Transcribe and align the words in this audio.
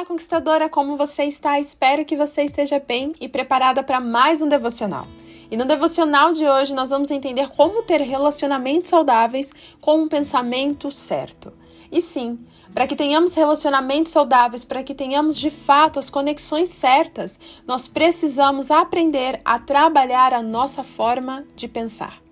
Olá, 0.00 0.06
conquistadora, 0.06 0.66
como 0.66 0.96
você 0.96 1.24
está? 1.24 1.60
Espero 1.60 2.06
que 2.06 2.16
você 2.16 2.44
esteja 2.44 2.78
bem 2.78 3.12
e 3.20 3.28
preparada 3.28 3.82
para 3.82 4.00
mais 4.00 4.40
um 4.40 4.48
devocional. 4.48 5.06
E 5.50 5.58
no 5.58 5.66
devocional 5.66 6.32
de 6.32 6.46
hoje 6.46 6.72
nós 6.72 6.88
vamos 6.88 7.10
entender 7.10 7.50
como 7.50 7.82
ter 7.82 8.00
relacionamentos 8.00 8.88
saudáveis 8.88 9.52
com 9.78 10.00
um 10.00 10.08
pensamento 10.08 10.90
certo. 10.90 11.52
E 11.92 12.00
sim, 12.00 12.38
para 12.72 12.86
que 12.86 12.96
tenhamos 12.96 13.34
relacionamentos 13.34 14.10
saudáveis, 14.12 14.64
para 14.64 14.82
que 14.82 14.94
tenhamos 14.94 15.36
de 15.36 15.50
fato 15.50 15.98
as 15.98 16.08
conexões 16.08 16.70
certas, 16.70 17.38
nós 17.66 17.86
precisamos 17.86 18.70
aprender 18.70 19.42
a 19.44 19.58
trabalhar 19.58 20.32
a 20.32 20.40
nossa 20.40 20.82
forma 20.82 21.44
de 21.54 21.68
pensar. 21.68 22.22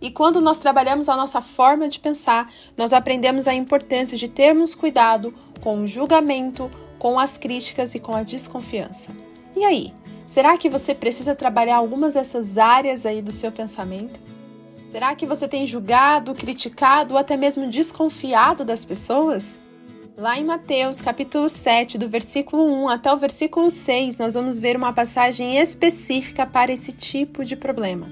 E 0.00 0.10
quando 0.10 0.40
nós 0.40 0.58
trabalhamos 0.58 1.10
a 1.10 1.16
nossa 1.16 1.42
forma 1.42 1.88
de 1.88 2.00
pensar, 2.00 2.50
nós 2.74 2.94
aprendemos 2.94 3.46
a 3.46 3.52
importância 3.52 4.16
de 4.16 4.28
termos 4.28 4.74
cuidado 4.74 5.34
com 5.60 5.82
o 5.82 5.86
julgamento, 5.86 6.70
com 6.98 7.18
as 7.18 7.38
críticas 7.38 7.94
e 7.94 8.00
com 8.00 8.14
a 8.14 8.22
desconfiança. 8.22 9.10
E 9.56 9.64
aí, 9.64 9.92
será 10.26 10.56
que 10.56 10.68
você 10.68 10.94
precisa 10.94 11.34
trabalhar 11.34 11.76
algumas 11.76 12.14
dessas 12.14 12.58
áreas 12.58 13.06
aí 13.06 13.22
do 13.22 13.32
seu 13.32 13.52
pensamento? 13.52 14.20
Será 14.90 15.14
que 15.14 15.26
você 15.26 15.46
tem 15.46 15.66
julgado, 15.66 16.34
criticado 16.34 17.14
ou 17.14 17.20
até 17.20 17.36
mesmo 17.36 17.68
desconfiado 17.68 18.64
das 18.64 18.84
pessoas? 18.84 19.58
Lá 20.16 20.36
em 20.36 20.44
Mateus, 20.44 21.00
capítulo 21.00 21.48
7, 21.48 21.96
do 21.96 22.08
versículo 22.08 22.64
1 22.84 22.88
até 22.88 23.12
o 23.12 23.16
versículo 23.16 23.70
6, 23.70 24.18
nós 24.18 24.34
vamos 24.34 24.58
ver 24.58 24.76
uma 24.76 24.92
passagem 24.92 25.58
específica 25.58 26.44
para 26.44 26.72
esse 26.72 26.92
tipo 26.92 27.44
de 27.44 27.54
problema. 27.54 28.08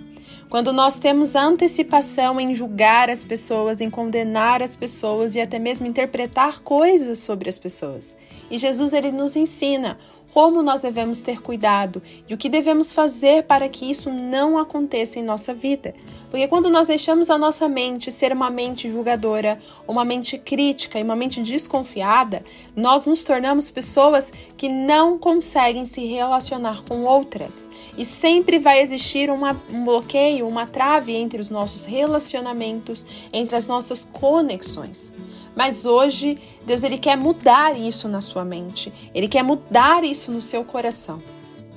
Quando 0.48 0.72
nós 0.72 0.98
temos 1.00 1.34
antecipação 1.34 2.40
em 2.40 2.54
julgar 2.54 3.10
as 3.10 3.24
pessoas, 3.24 3.80
em 3.80 3.90
condenar 3.90 4.62
as 4.62 4.76
pessoas 4.76 5.34
e 5.34 5.40
até 5.40 5.58
mesmo 5.58 5.86
interpretar 5.86 6.60
coisas 6.60 7.18
sobre 7.18 7.48
as 7.48 7.58
pessoas. 7.58 8.16
E 8.48 8.56
Jesus 8.56 8.94
ele 8.94 9.10
nos 9.10 9.34
ensina 9.34 9.98
como 10.36 10.62
nós 10.62 10.82
devemos 10.82 11.22
ter 11.22 11.40
cuidado 11.40 12.02
e 12.28 12.34
o 12.34 12.36
que 12.36 12.50
devemos 12.50 12.92
fazer 12.92 13.44
para 13.44 13.70
que 13.70 13.88
isso 13.90 14.10
não 14.10 14.58
aconteça 14.58 15.18
em 15.18 15.22
nossa 15.22 15.54
vida. 15.54 15.94
Porque 16.30 16.46
quando 16.46 16.68
nós 16.68 16.86
deixamos 16.86 17.30
a 17.30 17.38
nossa 17.38 17.66
mente 17.66 18.12
ser 18.12 18.32
uma 18.32 18.50
mente 18.50 18.90
julgadora, 18.90 19.58
uma 19.88 20.04
mente 20.04 20.36
crítica 20.36 20.98
e 20.98 21.02
uma 21.02 21.16
mente 21.16 21.40
desconfiada, 21.40 22.44
nós 22.76 23.06
nos 23.06 23.22
tornamos 23.22 23.70
pessoas 23.70 24.30
que 24.58 24.68
não 24.68 25.18
conseguem 25.18 25.86
se 25.86 26.04
relacionar 26.04 26.82
com 26.82 27.04
outras. 27.04 27.66
E 27.96 28.04
sempre 28.04 28.58
vai 28.58 28.82
existir 28.82 29.30
uma, 29.30 29.58
um 29.72 29.86
bloqueio, 29.86 30.46
uma 30.46 30.66
trave 30.66 31.16
entre 31.16 31.40
os 31.40 31.48
nossos 31.48 31.86
relacionamentos, 31.86 33.06
entre 33.32 33.56
as 33.56 33.66
nossas 33.66 34.06
conexões. 34.12 35.10
Mas 35.56 35.86
hoje, 35.86 36.38
Deus 36.66 36.84
ele 36.84 36.98
quer 36.98 37.16
mudar 37.16 37.76
isso 37.80 38.06
na 38.08 38.20
sua 38.20 38.44
mente. 38.44 38.92
Ele 39.14 39.26
quer 39.26 39.42
mudar 39.42 40.04
isso 40.04 40.30
no 40.30 40.42
seu 40.42 40.62
coração. 40.62 41.18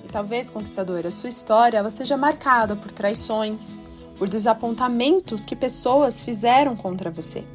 E 0.04 0.10
talvez, 0.10 0.50
conquistadora, 0.50 1.10
sua 1.10 1.30
história 1.30 1.78
ela 1.78 1.90
seja 1.90 2.18
marcada 2.18 2.76
por 2.76 2.92
traições, 2.92 3.80
por 4.18 4.28
desapontamentos 4.28 5.46
que 5.46 5.56
pessoas 5.56 6.22
fizeram 6.22 6.76
contra 6.76 7.10
você. 7.10 7.46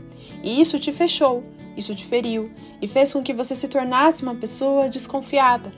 E 0.43 0.63
isso 0.63 0.79
te 0.79 0.91
fechou, 0.93 1.45
isso 1.77 1.95
te 1.95 2.07
feriu 2.07 2.51
e 2.81 2.89
fez 2.89 3.13
com 3.13 3.23
que 3.23 3.35
você 3.35 3.55
se 3.55 3.69
tornasse 3.69 4.23
uma 4.23 4.35
pessoa 4.35 4.89
desconfiada, 4.89 5.71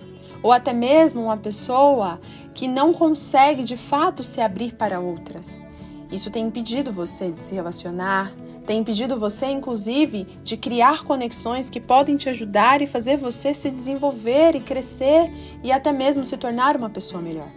ou 0.45 0.53
até 0.53 0.73
mesmo 0.73 1.25
uma 1.25 1.37
pessoa 1.37 2.21
que 2.55 2.69
não 2.69 2.93
consegue 2.93 3.65
de 3.65 3.77
fato 3.77 4.23
se 4.23 4.41
abrir 4.41 4.75
para 4.75 5.01
outras. 5.01 5.61
Isso 6.11 6.31
tem 6.31 6.47
impedido 6.47 6.93
você 6.93 7.31
de 7.31 7.41
se 7.41 7.55
relacionar, 7.55 8.33
tem 8.65 8.81
impedido 8.81 9.19
você, 9.19 9.47
inclusive, 9.47 10.25
de 10.43 10.57
criar 10.57 11.05
conexões 11.05 11.69
que 11.69 11.81
podem 11.81 12.17
te 12.17 12.29
ajudar 12.29 12.81
e 12.81 12.87
fazer 12.87 13.17
você 13.17 13.53
se 13.53 13.71
desenvolver 13.71 14.55
e 14.55 14.61
crescer 14.61 15.33
e 15.63 15.73
até 15.73 15.93
mesmo 15.93 16.25
se 16.25 16.37
tornar 16.37 16.77
uma 16.77 16.91
pessoa 16.91 17.23
melhor. 17.23 17.51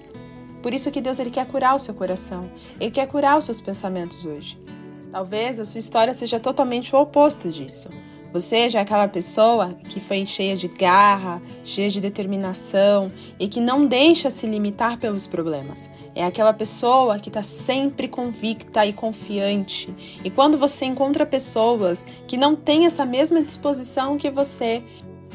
Por 0.62 0.74
isso 0.74 0.92
que 0.92 1.02
Deus 1.02 1.20
ele 1.20 1.32
quer 1.32 1.46
curar 1.48 1.76
o 1.76 1.80
seu 1.80 1.94
coração, 1.94 2.50
ele 2.80 2.92
quer 2.92 3.08
curar 3.08 3.38
os 3.38 3.46
seus 3.46 3.62
pensamentos 3.62 4.26
hoje. 4.26 4.58
Talvez 5.12 5.60
a 5.60 5.66
sua 5.66 5.80
história 5.80 6.14
seja 6.14 6.40
totalmente 6.40 6.96
o 6.96 7.00
oposto 7.00 7.50
disso. 7.50 7.90
Você 8.32 8.70
já 8.70 8.80
é 8.80 8.82
aquela 8.84 9.08
pessoa 9.08 9.74
que 9.90 10.00
foi 10.00 10.24
cheia 10.26 10.56
de 10.56 10.68
garra, 10.68 11.42
cheia 11.64 11.90
de 11.90 12.00
determinação 12.00 13.12
e 13.40 13.48
que 13.48 13.60
não 13.60 13.88
deixa 13.88 14.30
se 14.30 14.46
limitar 14.46 15.00
pelos 15.00 15.26
problemas. 15.26 15.90
É 16.14 16.24
aquela 16.24 16.54
pessoa 16.54 17.18
que 17.18 17.30
está 17.30 17.42
sempre 17.42 18.08
convicta 18.08 18.86
e 18.86 18.94
confiante. 18.94 19.94
E 20.24 20.30
quando 20.30 20.58
você 20.58 20.86
encontra 20.86 21.26
pessoas 21.26 22.06
que 22.28 22.38
não 22.38 22.56
têm 22.56 22.86
essa 22.86 23.04
mesma 23.04 23.42
disposição 23.42 24.16
que 24.16 24.30
você, 24.30 24.84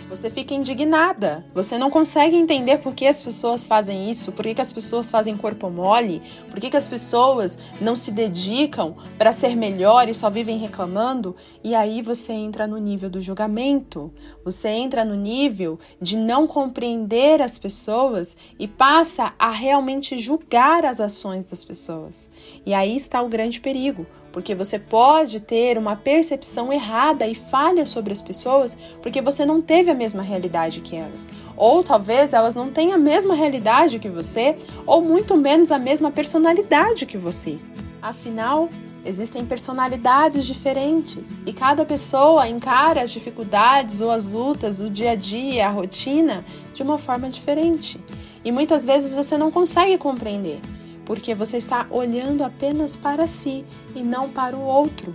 você 0.08 0.30
fica 0.30 0.54
indignada. 0.54 1.44
Você 1.54 1.78
não 1.78 1.90
consegue 1.90 2.36
entender 2.36 2.78
por 2.78 2.94
que 2.94 3.06
as 3.06 3.22
pessoas 3.22 3.66
fazem 3.66 4.10
isso, 4.10 4.32
por 4.32 4.44
que, 4.44 4.54
que 4.54 4.60
as 4.60 4.72
pessoas 4.72 5.10
fazem 5.10 5.36
corpo 5.36 5.70
mole, 5.70 6.22
por 6.50 6.60
que, 6.60 6.70
que 6.70 6.76
as 6.76 6.88
pessoas 6.88 7.58
não 7.80 7.96
se 7.96 8.10
dedicam 8.10 8.96
para 9.18 9.32
ser 9.32 9.56
melhor 9.56 10.08
e 10.08 10.14
só 10.14 10.30
vivem 10.30 10.58
reclamando. 10.58 11.34
E 11.62 11.74
aí 11.74 12.02
você 12.02 12.32
entra 12.32 12.66
no 12.66 12.78
nível 12.78 13.08
do 13.08 13.20
julgamento, 13.20 14.12
você 14.44 14.68
entra 14.68 15.04
no 15.04 15.14
nível 15.14 15.78
de 16.00 16.16
não 16.16 16.46
compreender 16.46 17.40
as 17.40 17.58
pessoas 17.58 18.36
e 18.58 18.68
passa 18.68 19.34
a 19.38 19.50
realmente 19.50 20.18
julgar 20.18 20.84
as 20.84 21.00
ações 21.00 21.44
das 21.44 21.64
pessoas. 21.64 22.28
E 22.64 22.74
aí 22.74 22.94
está 22.94 23.22
o 23.22 23.28
grande 23.28 23.60
perigo 23.60 24.06
porque 24.34 24.52
você 24.52 24.80
pode 24.80 25.38
ter 25.38 25.78
uma 25.78 25.94
percepção 25.94 26.72
errada 26.72 27.24
e 27.24 27.36
falha 27.36 27.86
sobre 27.86 28.12
as 28.12 28.20
pessoas 28.20 28.76
porque 29.00 29.22
você 29.22 29.46
não 29.46 29.62
teve 29.62 29.92
a 29.92 29.94
mesma 29.94 30.24
realidade 30.24 30.80
que 30.80 30.96
elas. 30.96 31.28
Ou 31.56 31.84
talvez 31.84 32.32
elas 32.32 32.52
não 32.52 32.68
tenham 32.72 32.96
a 32.96 32.98
mesma 32.98 33.32
realidade 33.32 34.00
que 34.00 34.08
você, 34.08 34.58
ou 34.84 35.00
muito 35.00 35.36
menos 35.36 35.70
a 35.70 35.78
mesma 35.78 36.10
personalidade 36.10 37.06
que 37.06 37.16
você. 37.16 37.56
Afinal, 38.02 38.68
existem 39.04 39.46
personalidades 39.46 40.44
diferentes 40.44 41.30
e 41.46 41.52
cada 41.52 41.84
pessoa 41.84 42.48
encara 42.48 43.02
as 43.02 43.12
dificuldades 43.12 44.00
ou 44.00 44.10
as 44.10 44.26
lutas, 44.26 44.80
o 44.80 44.90
dia 44.90 45.12
a 45.12 45.14
dia, 45.14 45.68
a 45.68 45.70
rotina 45.70 46.44
de 46.74 46.82
uma 46.82 46.98
forma 46.98 47.30
diferente. 47.30 48.00
E 48.44 48.50
muitas 48.50 48.84
vezes 48.84 49.14
você 49.14 49.38
não 49.38 49.52
consegue 49.52 49.96
compreender 49.96 50.58
porque 51.04 51.34
você 51.34 51.56
está 51.56 51.86
olhando 51.90 52.42
apenas 52.42 52.96
para 52.96 53.26
si 53.26 53.64
e 53.94 54.02
não 54.02 54.28
para 54.28 54.56
o 54.56 54.62
outro. 54.62 55.14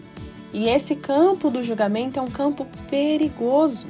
E 0.53 0.67
esse 0.67 0.95
campo 0.95 1.49
do 1.49 1.63
julgamento 1.63 2.19
é 2.19 2.21
um 2.21 2.29
campo 2.29 2.65
perigoso. 2.89 3.87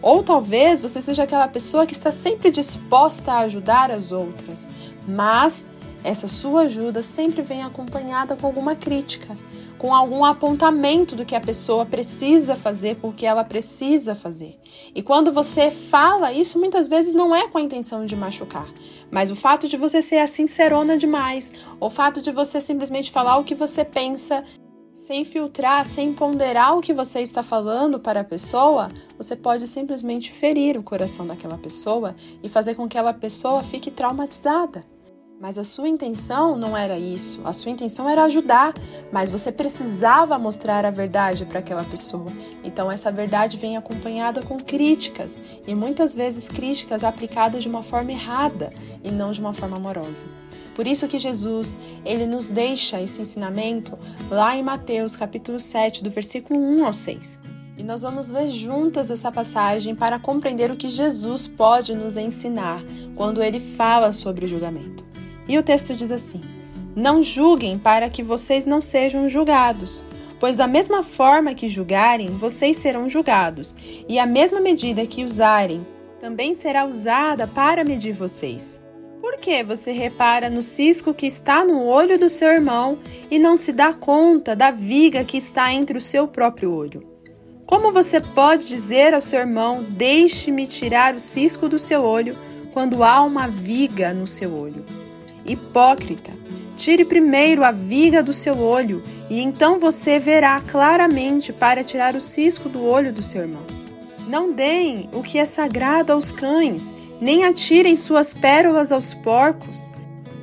Ou 0.00 0.22
talvez 0.22 0.80
você 0.80 1.00
seja 1.00 1.24
aquela 1.24 1.48
pessoa 1.48 1.86
que 1.86 1.92
está 1.92 2.10
sempre 2.10 2.50
disposta 2.50 3.32
a 3.32 3.38
ajudar 3.40 3.90
as 3.90 4.12
outras, 4.12 4.70
mas 5.06 5.66
essa 6.04 6.28
sua 6.28 6.62
ajuda 6.62 7.02
sempre 7.02 7.42
vem 7.42 7.62
acompanhada 7.62 8.36
com 8.36 8.46
alguma 8.46 8.76
crítica, 8.76 9.34
com 9.78 9.94
algum 9.94 10.24
apontamento 10.24 11.14
do 11.14 11.24
que 11.24 11.36
a 11.36 11.40
pessoa 11.40 11.86
precisa 11.86 12.56
fazer 12.56 12.96
porque 12.96 13.24
ela 13.24 13.44
precisa 13.44 14.14
fazer. 14.14 14.58
E 14.94 15.02
quando 15.02 15.32
você 15.32 15.70
fala 15.70 16.32
isso, 16.32 16.58
muitas 16.58 16.88
vezes 16.88 17.14
não 17.14 17.34
é 17.34 17.48
com 17.48 17.58
a 17.58 17.62
intenção 17.62 18.04
de 18.04 18.16
machucar, 18.16 18.68
mas 19.10 19.30
o 19.30 19.36
fato 19.36 19.68
de 19.68 19.76
você 19.76 20.02
ser 20.02 20.18
a 20.18 20.26
sincerona 20.26 20.96
demais, 20.96 21.52
o 21.80 21.88
fato 21.88 22.20
de 22.20 22.32
você 22.32 22.60
simplesmente 22.60 23.10
falar 23.10 23.38
o 23.38 23.44
que 23.44 23.54
você 23.54 23.84
pensa, 23.84 24.44
sem 24.94 25.24
filtrar, 25.24 25.86
sem 25.86 26.12
ponderar 26.12 26.76
o 26.76 26.80
que 26.80 26.92
você 26.92 27.20
está 27.20 27.42
falando 27.42 28.00
para 28.00 28.20
a 28.20 28.24
pessoa, 28.24 28.88
você 29.16 29.36
pode 29.36 29.68
simplesmente 29.68 30.32
ferir 30.32 30.76
o 30.76 30.82
coração 30.82 31.24
daquela 31.24 31.56
pessoa 31.56 32.16
e 32.42 32.48
fazer 32.48 32.74
com 32.74 32.88
que 32.88 32.98
aquela 32.98 33.14
pessoa 33.14 33.62
fique 33.62 33.92
traumatizada. 33.92 34.84
Mas 35.40 35.56
a 35.56 35.62
sua 35.62 35.88
intenção 35.88 36.58
não 36.58 36.76
era 36.76 36.98
isso. 36.98 37.40
A 37.44 37.52
sua 37.52 37.70
intenção 37.70 38.08
era 38.08 38.24
ajudar, 38.24 38.74
mas 39.12 39.30
você 39.30 39.52
precisava 39.52 40.36
mostrar 40.36 40.84
a 40.84 40.90
verdade 40.90 41.46
para 41.46 41.60
aquela 41.60 41.84
pessoa. 41.84 42.26
Então 42.64 42.90
essa 42.90 43.12
verdade 43.12 43.56
vem 43.56 43.76
acompanhada 43.76 44.42
com 44.42 44.58
críticas 44.58 45.40
e 45.64 45.76
muitas 45.76 46.16
vezes 46.16 46.48
críticas 46.48 47.04
aplicadas 47.04 47.62
de 47.62 47.68
uma 47.68 47.84
forma 47.84 48.10
errada 48.10 48.70
e 49.04 49.12
não 49.12 49.30
de 49.30 49.40
uma 49.40 49.54
forma 49.54 49.76
amorosa. 49.76 50.26
Por 50.74 50.88
isso 50.88 51.06
que 51.06 51.18
Jesus, 51.18 51.78
ele 52.04 52.26
nos 52.26 52.50
deixa 52.50 53.00
esse 53.00 53.22
ensinamento 53.22 53.96
lá 54.28 54.56
em 54.56 54.62
Mateus, 54.62 55.14
capítulo 55.14 55.60
7, 55.60 56.02
do 56.02 56.10
versículo 56.10 56.58
1 56.58 56.84
ao 56.84 56.92
6. 56.92 57.38
E 57.76 57.84
nós 57.84 58.02
vamos 58.02 58.28
ver 58.28 58.50
juntas 58.50 59.08
essa 59.08 59.30
passagem 59.30 59.94
para 59.94 60.18
compreender 60.18 60.68
o 60.68 60.76
que 60.76 60.88
Jesus 60.88 61.46
pode 61.46 61.94
nos 61.94 62.16
ensinar 62.16 62.82
quando 63.14 63.40
ele 63.40 63.60
fala 63.60 64.12
sobre 64.12 64.46
o 64.46 64.48
julgamento. 64.48 65.07
E 65.48 65.56
o 65.56 65.62
texto 65.62 65.94
diz 65.94 66.12
assim: 66.12 66.42
Não 66.94 67.22
julguem 67.22 67.78
para 67.78 68.10
que 68.10 68.22
vocês 68.22 68.66
não 68.66 68.80
sejam 68.80 69.28
julgados, 69.28 70.04
pois 70.38 70.54
da 70.54 70.68
mesma 70.68 71.02
forma 71.02 71.54
que 71.54 71.66
julgarem, 71.66 72.28
vocês 72.28 72.76
serão 72.76 73.08
julgados, 73.08 73.74
e 74.08 74.18
a 74.18 74.26
mesma 74.26 74.60
medida 74.60 75.06
que 75.06 75.24
usarem 75.24 75.84
também 76.20 76.52
será 76.52 76.84
usada 76.84 77.46
para 77.46 77.84
medir 77.84 78.12
vocês. 78.12 78.78
Por 79.20 79.36
que 79.36 79.62
você 79.62 79.92
repara 79.92 80.48
no 80.48 80.62
cisco 80.62 81.14
que 81.14 81.26
está 81.26 81.64
no 81.64 81.84
olho 81.84 82.18
do 82.18 82.28
seu 82.28 82.48
irmão 82.48 82.98
e 83.30 83.38
não 83.38 83.56
se 83.56 83.72
dá 83.72 83.92
conta 83.92 84.54
da 84.54 84.70
viga 84.70 85.24
que 85.24 85.36
está 85.36 85.72
entre 85.72 85.98
o 85.98 86.00
seu 86.00 86.28
próprio 86.28 86.72
olho? 86.72 87.06
Como 87.66 87.92
você 87.92 88.20
pode 88.20 88.64
dizer 88.64 89.12
ao 89.12 89.20
seu 89.20 89.40
irmão: 89.40 89.84
Deixe-me 89.90 90.66
tirar 90.66 91.14
o 91.14 91.20
cisco 91.20 91.68
do 91.68 91.78
seu 91.78 92.02
olho, 92.02 92.36
quando 92.72 93.04
há 93.04 93.22
uma 93.22 93.46
viga 93.46 94.14
no 94.14 94.26
seu 94.26 94.54
olho? 94.54 94.84
Hipócrita, 95.48 96.30
tire 96.76 97.04
primeiro 97.04 97.64
a 97.64 97.72
viga 97.72 98.22
do 98.22 98.32
seu 98.32 98.58
olho, 98.58 99.02
e 99.30 99.40
então 99.40 99.78
você 99.78 100.18
verá 100.18 100.60
claramente 100.60 101.52
para 101.52 101.82
tirar 101.82 102.14
o 102.14 102.20
cisco 102.20 102.68
do 102.68 102.84
olho 102.84 103.12
do 103.12 103.22
seu 103.22 103.42
irmão. 103.42 103.62
Não 104.28 104.52
deem 104.52 105.08
o 105.12 105.22
que 105.22 105.38
é 105.38 105.44
sagrado 105.44 106.12
aos 106.12 106.30
cães, 106.30 106.92
nem 107.20 107.44
atirem 107.44 107.96
suas 107.96 108.34
pérolas 108.34 108.92
aos 108.92 109.14
porcos. 109.14 109.90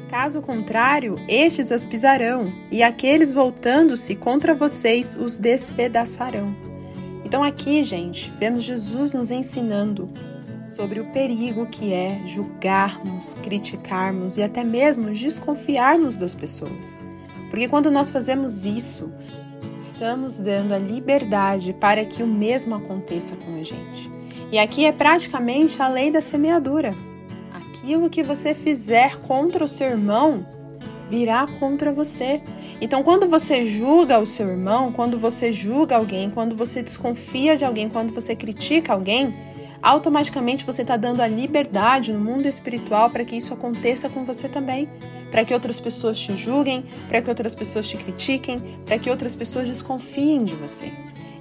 Caso 0.09 0.41
contrário, 0.41 1.15
estes 1.27 1.71
as 1.71 1.85
pisarão, 1.85 2.51
e 2.71 2.81
aqueles 2.81 3.31
voltando-se 3.31 4.15
contra 4.15 4.55
vocês 4.55 5.15
os 5.15 5.37
despedaçarão. 5.37 6.55
Então, 7.23 7.43
aqui, 7.43 7.83
gente, 7.83 8.31
vemos 8.39 8.63
Jesus 8.63 9.13
nos 9.13 9.31
ensinando 9.31 10.09
sobre 10.65 10.99
o 10.99 11.05
perigo 11.05 11.67
que 11.67 11.93
é 11.93 12.21
julgarmos, 12.25 13.35
criticarmos 13.43 14.37
e 14.37 14.43
até 14.43 14.63
mesmo 14.63 15.11
desconfiarmos 15.11 16.17
das 16.17 16.33
pessoas. 16.33 16.97
Porque 17.49 17.67
quando 17.67 17.91
nós 17.91 18.09
fazemos 18.09 18.65
isso, 18.65 19.11
estamos 19.77 20.39
dando 20.39 20.73
a 20.73 20.79
liberdade 20.79 21.73
para 21.73 22.03
que 22.03 22.23
o 22.23 22.27
mesmo 22.27 22.75
aconteça 22.75 23.35
com 23.35 23.59
a 23.59 23.63
gente. 23.63 24.11
E 24.51 24.57
aqui 24.57 24.85
é 24.85 24.91
praticamente 24.91 25.81
a 25.81 25.87
lei 25.87 26.11
da 26.11 26.21
semeadura. 26.21 26.93
Aquilo 27.53 28.09
que 28.09 28.23
você 28.23 28.53
fizer 28.53 29.17
contra 29.17 29.63
o 29.63 29.67
seu 29.67 29.89
irmão 29.89 30.45
virá 31.09 31.47
contra 31.59 31.91
você. 31.91 32.41
Então, 32.81 33.03
quando 33.03 33.27
você 33.27 33.63
julga 33.65 34.19
o 34.19 34.25
seu 34.25 34.49
irmão, 34.49 34.91
quando 34.91 35.17
você 35.17 35.51
julga 35.51 35.95
alguém, 35.95 36.29
quando 36.29 36.55
você 36.55 36.81
desconfia 36.81 37.55
de 37.55 37.63
alguém, 37.63 37.87
quando 37.87 38.13
você 38.13 38.35
critica 38.35 38.93
alguém, 38.93 39.33
automaticamente 39.85 40.65
você 40.65 40.81
está 40.81 40.97
dando 40.97 41.21
a 41.21 41.27
liberdade 41.27 42.11
no 42.11 42.19
mundo 42.19 42.47
espiritual 42.47 43.11
para 43.11 43.23
que 43.23 43.35
isso 43.35 43.53
aconteça 43.53 44.09
com 44.09 44.25
você 44.25 44.49
também. 44.49 44.89
Para 45.29 45.45
que 45.45 45.53
outras 45.53 45.79
pessoas 45.79 46.19
te 46.19 46.35
julguem, 46.35 46.85
para 47.07 47.21
que 47.21 47.29
outras 47.29 47.53
pessoas 47.53 47.87
te 47.87 47.95
critiquem, 47.95 48.79
para 48.83 48.97
que 48.97 49.09
outras 49.09 49.35
pessoas 49.35 49.67
desconfiem 49.67 50.43
de 50.43 50.55
você. 50.55 50.91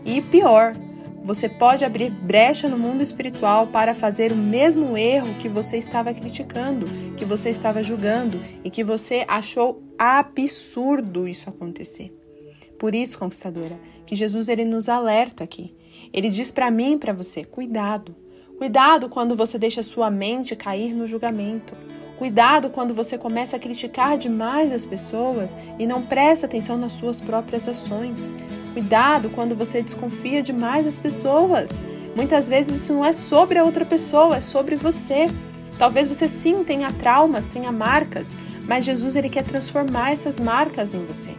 E 0.04 0.20
pior, 0.20 0.74
você 1.22 1.48
pode 1.48 1.86
abrir 1.86 2.10
brecha 2.10 2.68
no 2.68 2.78
mundo 2.78 3.02
espiritual 3.02 3.68
para 3.68 3.94
fazer 3.94 4.30
o 4.30 4.36
mesmo 4.36 4.94
erro 4.98 5.34
que 5.40 5.48
você 5.48 5.78
estava 5.78 6.12
criticando, 6.12 6.84
que 7.16 7.24
você 7.24 7.48
estava 7.48 7.82
julgando 7.82 8.38
e 8.62 8.68
que 8.68 8.84
você 8.84 9.24
achou 9.26 9.82
absurdo 9.98 11.26
isso 11.26 11.48
acontecer. 11.48 12.14
Por 12.78 12.94
isso, 12.94 13.18
conquistadora, 13.18 13.78
que 14.04 14.14
Jesus 14.14 14.50
ele 14.50 14.66
nos 14.66 14.90
alerta 14.90 15.44
aqui. 15.44 15.74
Ele 16.12 16.28
diz 16.28 16.50
para 16.50 16.70
mim 16.70 16.92
e 16.92 16.98
para 16.98 17.14
você: 17.14 17.42
cuidado. 17.42 18.23
Cuidado 18.56 19.08
quando 19.08 19.34
você 19.34 19.58
deixa 19.58 19.82
sua 19.82 20.10
mente 20.10 20.54
cair 20.54 20.94
no 20.94 21.08
julgamento. 21.08 21.74
Cuidado 22.16 22.70
quando 22.70 22.94
você 22.94 23.18
começa 23.18 23.56
a 23.56 23.58
criticar 23.58 24.16
demais 24.16 24.70
as 24.70 24.84
pessoas 24.84 25.56
e 25.76 25.84
não 25.84 26.02
presta 26.02 26.46
atenção 26.46 26.78
nas 26.78 26.92
suas 26.92 27.20
próprias 27.20 27.68
ações. 27.68 28.32
Cuidado 28.72 29.28
quando 29.30 29.56
você 29.56 29.82
desconfia 29.82 30.40
demais 30.40 30.84
das 30.84 30.96
pessoas. 30.96 31.70
Muitas 32.14 32.48
vezes 32.48 32.82
isso 32.82 32.92
não 32.92 33.04
é 33.04 33.12
sobre 33.12 33.58
a 33.58 33.64
outra 33.64 33.84
pessoa, 33.84 34.36
é 34.36 34.40
sobre 34.40 34.76
você. 34.76 35.26
Talvez 35.76 36.06
você 36.06 36.28
sim 36.28 36.62
tenha 36.62 36.92
traumas, 36.92 37.48
tenha 37.48 37.72
marcas, 37.72 38.36
mas 38.68 38.84
Jesus 38.84 39.16
ele 39.16 39.28
quer 39.28 39.42
transformar 39.42 40.12
essas 40.12 40.38
marcas 40.38 40.94
em 40.94 41.04
você. 41.04 41.34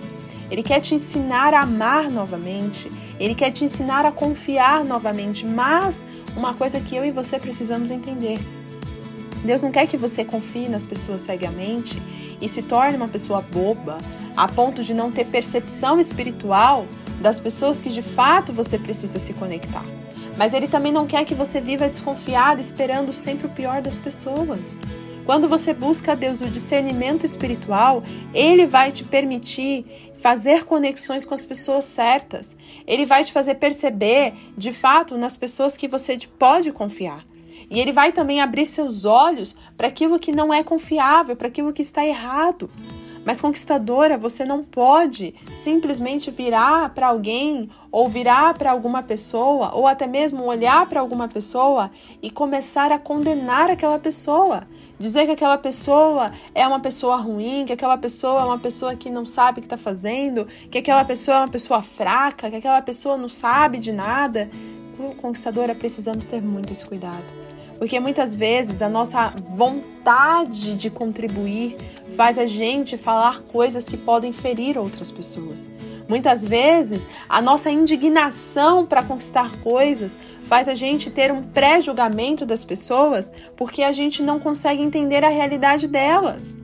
Ele 0.52 0.62
quer 0.62 0.82
te 0.82 0.94
ensinar 0.94 1.54
a 1.54 1.62
amar 1.62 2.12
novamente, 2.12 2.92
ele 3.20 3.34
quer 3.34 3.52
te 3.52 3.64
ensinar 3.64 4.06
a 4.06 4.12
confiar 4.12 4.84
novamente, 4.84 5.46
mas 5.48 6.06
uma 6.36 6.54
coisa 6.54 6.80
que 6.80 6.96
eu 6.96 7.06
e 7.06 7.12
você 7.12 7.40
precisamos 7.40 7.92
entender. 7.92 8.40
Deus 9.44 9.62
não 9.62 9.72
quer 9.72 9.88
que 9.88 9.98
você 9.98 10.26
confie 10.26 10.68
nas 10.68 10.86
pessoas 10.86 11.22
cegamente 11.22 12.02
e 12.42 12.50
se 12.50 12.62
torne 12.62 12.98
uma 12.98 13.08
pessoa 13.08 13.42
boba, 13.42 13.98
a 14.36 14.48
ponto 14.48 14.84
de 14.84 14.94
não 14.94 15.12
ter 15.12 15.26
percepção 15.26 16.00
espiritual 16.00 16.86
das 17.22 17.40
pessoas 17.40 17.80
que 17.80 17.90
de 17.90 18.02
fato 18.02 18.52
você 18.52 18.78
precisa 18.78 19.20
se 19.20 19.34
conectar. 19.34 19.86
Mas 20.38 20.54
ele 20.54 20.68
também 20.68 20.92
não 20.92 21.08
quer 21.08 21.24
que 21.24 21.34
você 21.34 21.62
viva 21.62 21.88
desconfiado, 21.88 22.60
esperando 22.60 23.14
sempre 23.14 23.48
o 23.48 23.50
pior 23.50 23.81
das 23.81 23.98
pessoas. 23.98 24.78
Quando 25.26 25.48
você 25.48 25.74
busca 25.74 26.12
a 26.12 26.16
Deus 26.16 26.42
o 26.42 26.50
discernimento 26.50 27.26
espiritual, 27.26 28.04
ele 28.34 28.66
vai 28.66 28.92
te 28.92 29.04
permitir 29.04 30.14
fazer 30.25 30.66
conexões 30.66 31.24
com 31.24 31.36
as 31.36 31.45
pessoas 31.45 31.86
certas. 31.86 32.57
Ele 32.88 33.06
vai 33.06 33.24
te 33.24 33.31
fazer 33.31 33.54
perceber, 33.54 34.33
de 34.57 34.74
fato, 34.74 35.19
nas 35.19 35.38
pessoas 35.38 35.77
que 35.77 35.88
você 35.88 36.18
pode 36.39 36.72
confiar. 36.72 37.24
E 37.69 37.80
ele 37.80 37.94
vai 37.94 38.12
também 38.12 38.42
abrir 38.42 38.66
seus 38.66 39.06
olhos 39.06 39.56
para 39.77 39.88
aquilo 39.88 40.18
que 40.18 40.31
não 40.31 40.51
é 40.51 40.63
confiável, 40.63 41.36
para 41.36 41.48
aquilo 41.48 41.72
que 41.72 41.83
está 41.83 42.04
errado. 42.04 42.72
Mas 43.25 43.42
conquistadora, 43.42 44.19
você 44.19 44.45
não 44.45 44.63
pode 44.63 45.33
simplesmente 45.51 46.30
virar 46.30 46.94
para 46.94 47.07
alguém 47.07 47.72
ou 47.92 48.07
virar 48.07 48.54
para 48.54 48.69
alguma 48.69 49.01
pessoa 49.01 49.74
ou 49.74 49.88
até 49.88 50.06
mesmo 50.06 50.44
olhar 50.44 50.86
para 50.86 51.00
alguma 51.00 51.27
pessoa 51.27 51.89
e 52.22 52.30
começar 52.30 52.92
a 52.92 53.00
condenar 53.00 53.72
aquela 53.72 53.98
pessoa, 53.98 54.68
dizer 55.00 55.25
que 55.25 55.31
aquela 55.31 55.57
pessoa 55.57 56.31
é 56.54 56.68
uma 56.68 56.80
pessoa 56.80 57.18
ruim, 57.18 57.66
que 57.66 57.74
aquela 57.74 57.98
pessoa 57.98 58.42
é 58.42 58.45
uma 58.45 58.60
pessoa 58.60 58.95
que 58.95 59.10
não 59.10 59.25
sabe 59.25 59.57
o 59.57 59.62
que 59.62 59.66
está 59.66 59.78
fazendo, 59.78 60.45
que 60.69 60.78
aquela 60.78 61.04
pessoa 61.04 61.38
é 61.38 61.39
uma 61.39 61.48
pessoa 61.48 61.81
fraca, 61.81 62.51
que 62.51 62.57
aquela 62.57 62.81
pessoa 62.83 63.18
não 63.18 63.28
sabe 63.28 63.80
de 63.80 63.92
nada. 63.92 64.48
Conquistadora, 65.18 65.74
precisamos 65.74 66.28
ter 66.28 66.42
muito 66.42 66.71
esse 66.71 66.86
cuidado 66.86 67.44
porque 67.77 68.00
muitas 68.00 68.33
vezes 68.33 68.81
a 68.81 68.89
nossa 68.89 69.33
vontade 69.50 70.75
de 70.77 70.89
contribuir 70.89 71.75
faz 72.16 72.39
a 72.39 72.45
gente 72.45 72.98
falar 72.98 73.42
coisas 73.42 73.86
que 73.86 73.98
podem 73.98 74.31
ferir 74.31 74.77
outras 74.77 75.12
pessoas. 75.12 75.69
Muitas 76.07 76.45
vezes 76.45 77.07
a 77.27 77.42
nossa 77.42 77.72
indignação 77.72 78.86
para 78.86 79.04
conquistar 79.04 79.51
coisas 79.57 80.18
faz 80.44 80.69
a 80.69 80.74
gente 80.74 81.10
ter 81.10 81.31
um 81.31 81.42
pré-julgamento 81.42 82.45
das 82.45 82.63
pessoas 82.63 83.31
porque 83.57 83.81
a 83.81 83.92
gente 83.92 84.21
não 84.21 84.39
consegue 84.39 84.81
entender 84.81 85.24
a 85.24 85.30
realidade 85.30 85.88
delas. 85.88 86.56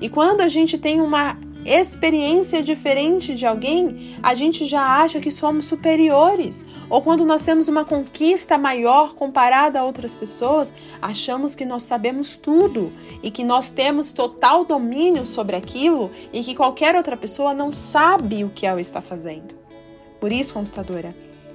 E 0.00 0.08
quando 0.08 0.40
a 0.42 0.48
gente 0.48 0.78
tem 0.78 1.00
uma 1.00 1.36
experiência 1.64 2.62
diferente 2.62 3.34
de 3.34 3.44
alguém, 3.46 4.16
a 4.22 4.34
gente 4.34 4.66
já 4.66 4.80
acha 4.80 5.20
que 5.20 5.30
somos 5.30 5.66
superiores. 5.66 6.64
Ou 6.88 7.02
quando 7.02 7.24
nós 7.24 7.42
temos 7.42 7.68
uma 7.68 7.84
conquista 7.84 8.56
maior 8.56 9.14
comparada 9.14 9.80
a 9.80 9.84
outras 9.84 10.14
pessoas, 10.14 10.72
achamos 11.00 11.54
que 11.54 11.64
nós 11.64 11.82
sabemos 11.82 12.36
tudo 12.36 12.92
e 13.22 13.30
que 13.30 13.44
nós 13.44 13.70
temos 13.70 14.12
total 14.12 14.64
domínio 14.64 15.24
sobre 15.24 15.56
aquilo 15.56 16.10
e 16.32 16.42
que 16.42 16.54
qualquer 16.54 16.96
outra 16.96 17.16
pessoa 17.16 17.52
não 17.52 17.72
sabe 17.72 18.44
o 18.44 18.50
que 18.50 18.66
ela 18.66 18.80
está 18.80 19.00
fazendo. 19.00 19.54
Por 20.18 20.32
isso, 20.32 20.54
conquistadora, 20.54 21.14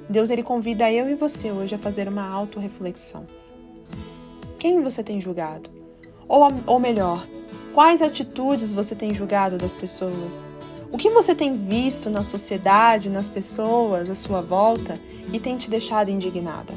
Deus 0.09 0.29
ele 0.29 0.43
convida 0.43 0.91
eu 0.91 1.09
e 1.09 1.15
você 1.15 1.51
hoje 1.51 1.75
a 1.75 1.79
fazer 1.79 2.07
uma 2.07 2.27
autorreflexão. 2.27 3.25
Quem 4.59 4.81
você 4.81 5.03
tem 5.03 5.19
julgado? 5.19 5.69
Ou, 6.27 6.47
ou 6.65 6.79
melhor, 6.79 7.25
Quais 7.75 8.01
atitudes 8.01 8.71
você 8.71 8.95
tem 8.95 9.13
julgado 9.13 9.57
das 9.57 9.73
pessoas? 9.73 10.47
O 10.93 10.97
que 10.97 11.09
você 11.09 11.35
tem 11.35 11.57
visto 11.57 12.09
na 12.09 12.23
sociedade, 12.23 13.09
nas 13.09 13.27
pessoas 13.27 14.09
à 14.09 14.15
sua 14.15 14.39
volta 14.39 14.97
e 15.33 15.41
tem 15.41 15.57
te 15.57 15.69
deixado 15.69 16.09
indignada? 16.09 16.73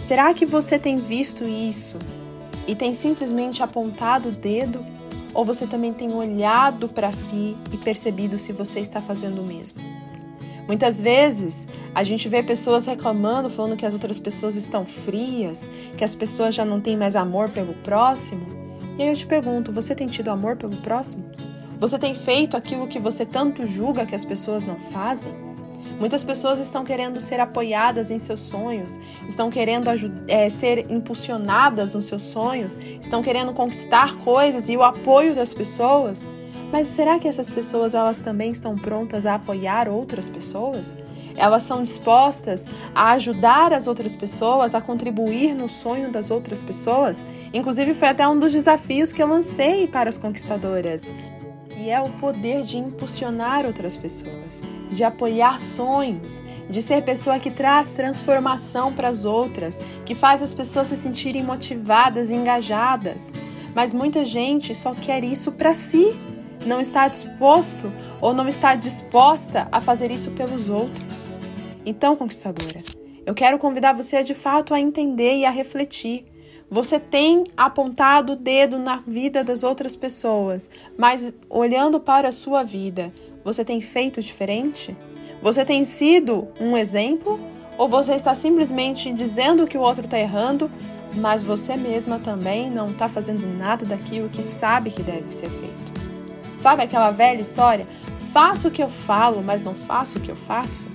Será 0.00 0.32
que 0.32 0.46
você 0.46 0.78
tem 0.78 0.96
visto 0.96 1.44
isso 1.44 1.98
e 2.66 2.74
tem 2.74 2.94
simplesmente 2.94 3.62
apontado 3.62 4.30
o 4.30 4.32
dedo? 4.32 4.82
Ou 5.34 5.44
você 5.44 5.66
também 5.66 5.92
tem 5.92 6.10
olhado 6.10 6.88
para 6.88 7.12
si 7.12 7.54
e 7.70 7.76
percebido 7.76 8.38
se 8.38 8.50
você 8.50 8.80
está 8.80 9.02
fazendo 9.02 9.42
o 9.42 9.46
mesmo? 9.46 9.78
Muitas 10.66 11.02
vezes 11.02 11.68
a 11.94 12.02
gente 12.02 12.30
vê 12.30 12.42
pessoas 12.42 12.86
reclamando, 12.86 13.50
falando 13.50 13.76
que 13.76 13.84
as 13.84 13.92
outras 13.92 14.18
pessoas 14.18 14.56
estão 14.56 14.86
frias, 14.86 15.68
que 15.98 16.02
as 16.02 16.14
pessoas 16.14 16.54
já 16.54 16.64
não 16.64 16.80
têm 16.80 16.96
mais 16.96 17.14
amor 17.14 17.50
pelo 17.50 17.74
próximo. 17.74 18.59
E 18.98 19.02
aí 19.02 19.08
eu 19.08 19.14
te 19.14 19.26
pergunto: 19.26 19.72
você 19.72 19.94
tem 19.94 20.08
tido 20.08 20.30
amor 20.30 20.56
pelo 20.56 20.76
próximo? 20.78 21.24
Você 21.78 21.98
tem 21.98 22.14
feito 22.14 22.56
aquilo 22.56 22.86
que 22.86 22.98
você 22.98 23.24
tanto 23.24 23.66
julga 23.66 24.04
que 24.04 24.14
as 24.14 24.24
pessoas 24.24 24.64
não 24.64 24.76
fazem? 24.76 25.32
Muitas 25.98 26.24
pessoas 26.24 26.58
estão 26.58 26.84
querendo 26.84 27.20
ser 27.20 27.40
apoiadas 27.40 28.10
em 28.10 28.18
seus 28.18 28.40
sonhos, 28.40 28.98
estão 29.28 29.50
querendo 29.50 29.88
é, 30.28 30.48
ser 30.48 30.90
impulsionadas 30.90 31.94
nos 31.94 32.06
seus 32.06 32.22
sonhos, 32.22 32.78
estão 33.00 33.22
querendo 33.22 33.52
conquistar 33.52 34.16
coisas 34.16 34.68
e 34.68 34.76
o 34.76 34.82
apoio 34.82 35.34
das 35.34 35.52
pessoas. 35.52 36.24
Mas 36.72 36.86
será 36.86 37.18
que 37.18 37.28
essas 37.28 37.50
pessoas 37.50 37.94
elas 37.94 38.18
também 38.18 38.50
estão 38.50 38.76
prontas 38.76 39.26
a 39.26 39.34
apoiar 39.34 39.88
outras 39.88 40.28
pessoas? 40.28 40.96
Elas 41.36 41.62
são 41.62 41.82
dispostas 41.82 42.66
a 42.94 43.12
ajudar 43.12 43.72
as 43.72 43.86
outras 43.86 44.14
pessoas, 44.16 44.74
a 44.74 44.80
contribuir 44.80 45.54
no 45.54 45.68
sonho 45.68 46.10
das 46.10 46.30
outras 46.30 46.60
pessoas. 46.60 47.24
Inclusive, 47.52 47.94
foi 47.94 48.08
até 48.08 48.26
um 48.28 48.38
dos 48.38 48.52
desafios 48.52 49.12
que 49.12 49.22
eu 49.22 49.26
lancei 49.28 49.86
para 49.86 50.08
as 50.08 50.18
conquistadoras. 50.18 51.02
que 51.68 51.88
é 51.88 51.98
o 51.98 52.10
poder 52.10 52.60
de 52.60 52.76
impulsionar 52.76 53.64
outras 53.64 53.96
pessoas, 53.96 54.62
de 54.92 55.02
apoiar 55.02 55.58
sonhos, 55.58 56.42
de 56.68 56.82
ser 56.82 57.02
pessoa 57.02 57.38
que 57.38 57.50
traz 57.50 57.92
transformação 57.92 58.92
para 58.92 59.08
as 59.08 59.24
outras, 59.24 59.80
que 60.04 60.14
faz 60.14 60.42
as 60.42 60.52
pessoas 60.52 60.88
se 60.88 60.96
sentirem 60.96 61.42
motivadas 61.42 62.30
e 62.30 62.34
engajadas. 62.34 63.32
Mas 63.74 63.94
muita 63.94 64.26
gente 64.26 64.74
só 64.74 64.94
quer 64.94 65.24
isso 65.24 65.52
para 65.52 65.72
si, 65.72 66.14
não 66.66 66.80
está 66.80 67.08
disposto 67.08 67.92
ou 68.20 68.32
não 68.34 68.48
está 68.48 68.74
disposta 68.74 69.68
a 69.72 69.80
fazer 69.80 70.10
isso 70.10 70.30
pelos 70.32 70.68
outros. 70.68 71.28
Então, 71.84 72.14
conquistadora, 72.16 72.80
eu 73.24 73.34
quero 73.34 73.58
convidar 73.58 73.92
você 73.92 74.22
de 74.22 74.34
fato 74.34 74.74
a 74.74 74.80
entender 74.80 75.36
e 75.36 75.44
a 75.44 75.50
refletir. 75.50 76.24
Você 76.68 77.00
tem 77.00 77.44
apontado 77.56 78.34
o 78.34 78.36
dedo 78.36 78.78
na 78.78 78.96
vida 78.98 79.42
das 79.42 79.64
outras 79.64 79.96
pessoas, 79.96 80.70
mas 80.96 81.32
olhando 81.48 81.98
para 81.98 82.28
a 82.28 82.32
sua 82.32 82.62
vida, 82.62 83.12
você 83.44 83.64
tem 83.64 83.80
feito 83.80 84.22
diferente? 84.22 84.96
Você 85.42 85.64
tem 85.64 85.84
sido 85.84 86.48
um 86.60 86.76
exemplo? 86.76 87.40
Ou 87.76 87.88
você 87.88 88.14
está 88.14 88.34
simplesmente 88.34 89.12
dizendo 89.12 89.66
que 89.66 89.78
o 89.78 89.80
outro 89.80 90.04
está 90.04 90.18
errando, 90.18 90.70
mas 91.16 91.42
você 91.42 91.76
mesma 91.76 92.18
também 92.18 92.70
não 92.70 92.86
está 92.86 93.08
fazendo 93.08 93.46
nada 93.56 93.84
daquilo 93.86 94.28
que 94.28 94.42
sabe 94.42 94.90
que 94.90 95.02
deve 95.02 95.32
ser 95.32 95.48
feito? 95.48 95.89
Sabe 96.60 96.82
aquela 96.82 97.10
velha 97.10 97.40
história? 97.40 97.86
Faço 98.34 98.68
o 98.68 98.70
que 98.70 98.82
eu 98.82 98.90
falo, 98.90 99.42
mas 99.42 99.62
não 99.62 99.74
faço 99.74 100.18
o 100.18 100.20
que 100.20 100.30
eu 100.30 100.36
faço? 100.36 100.86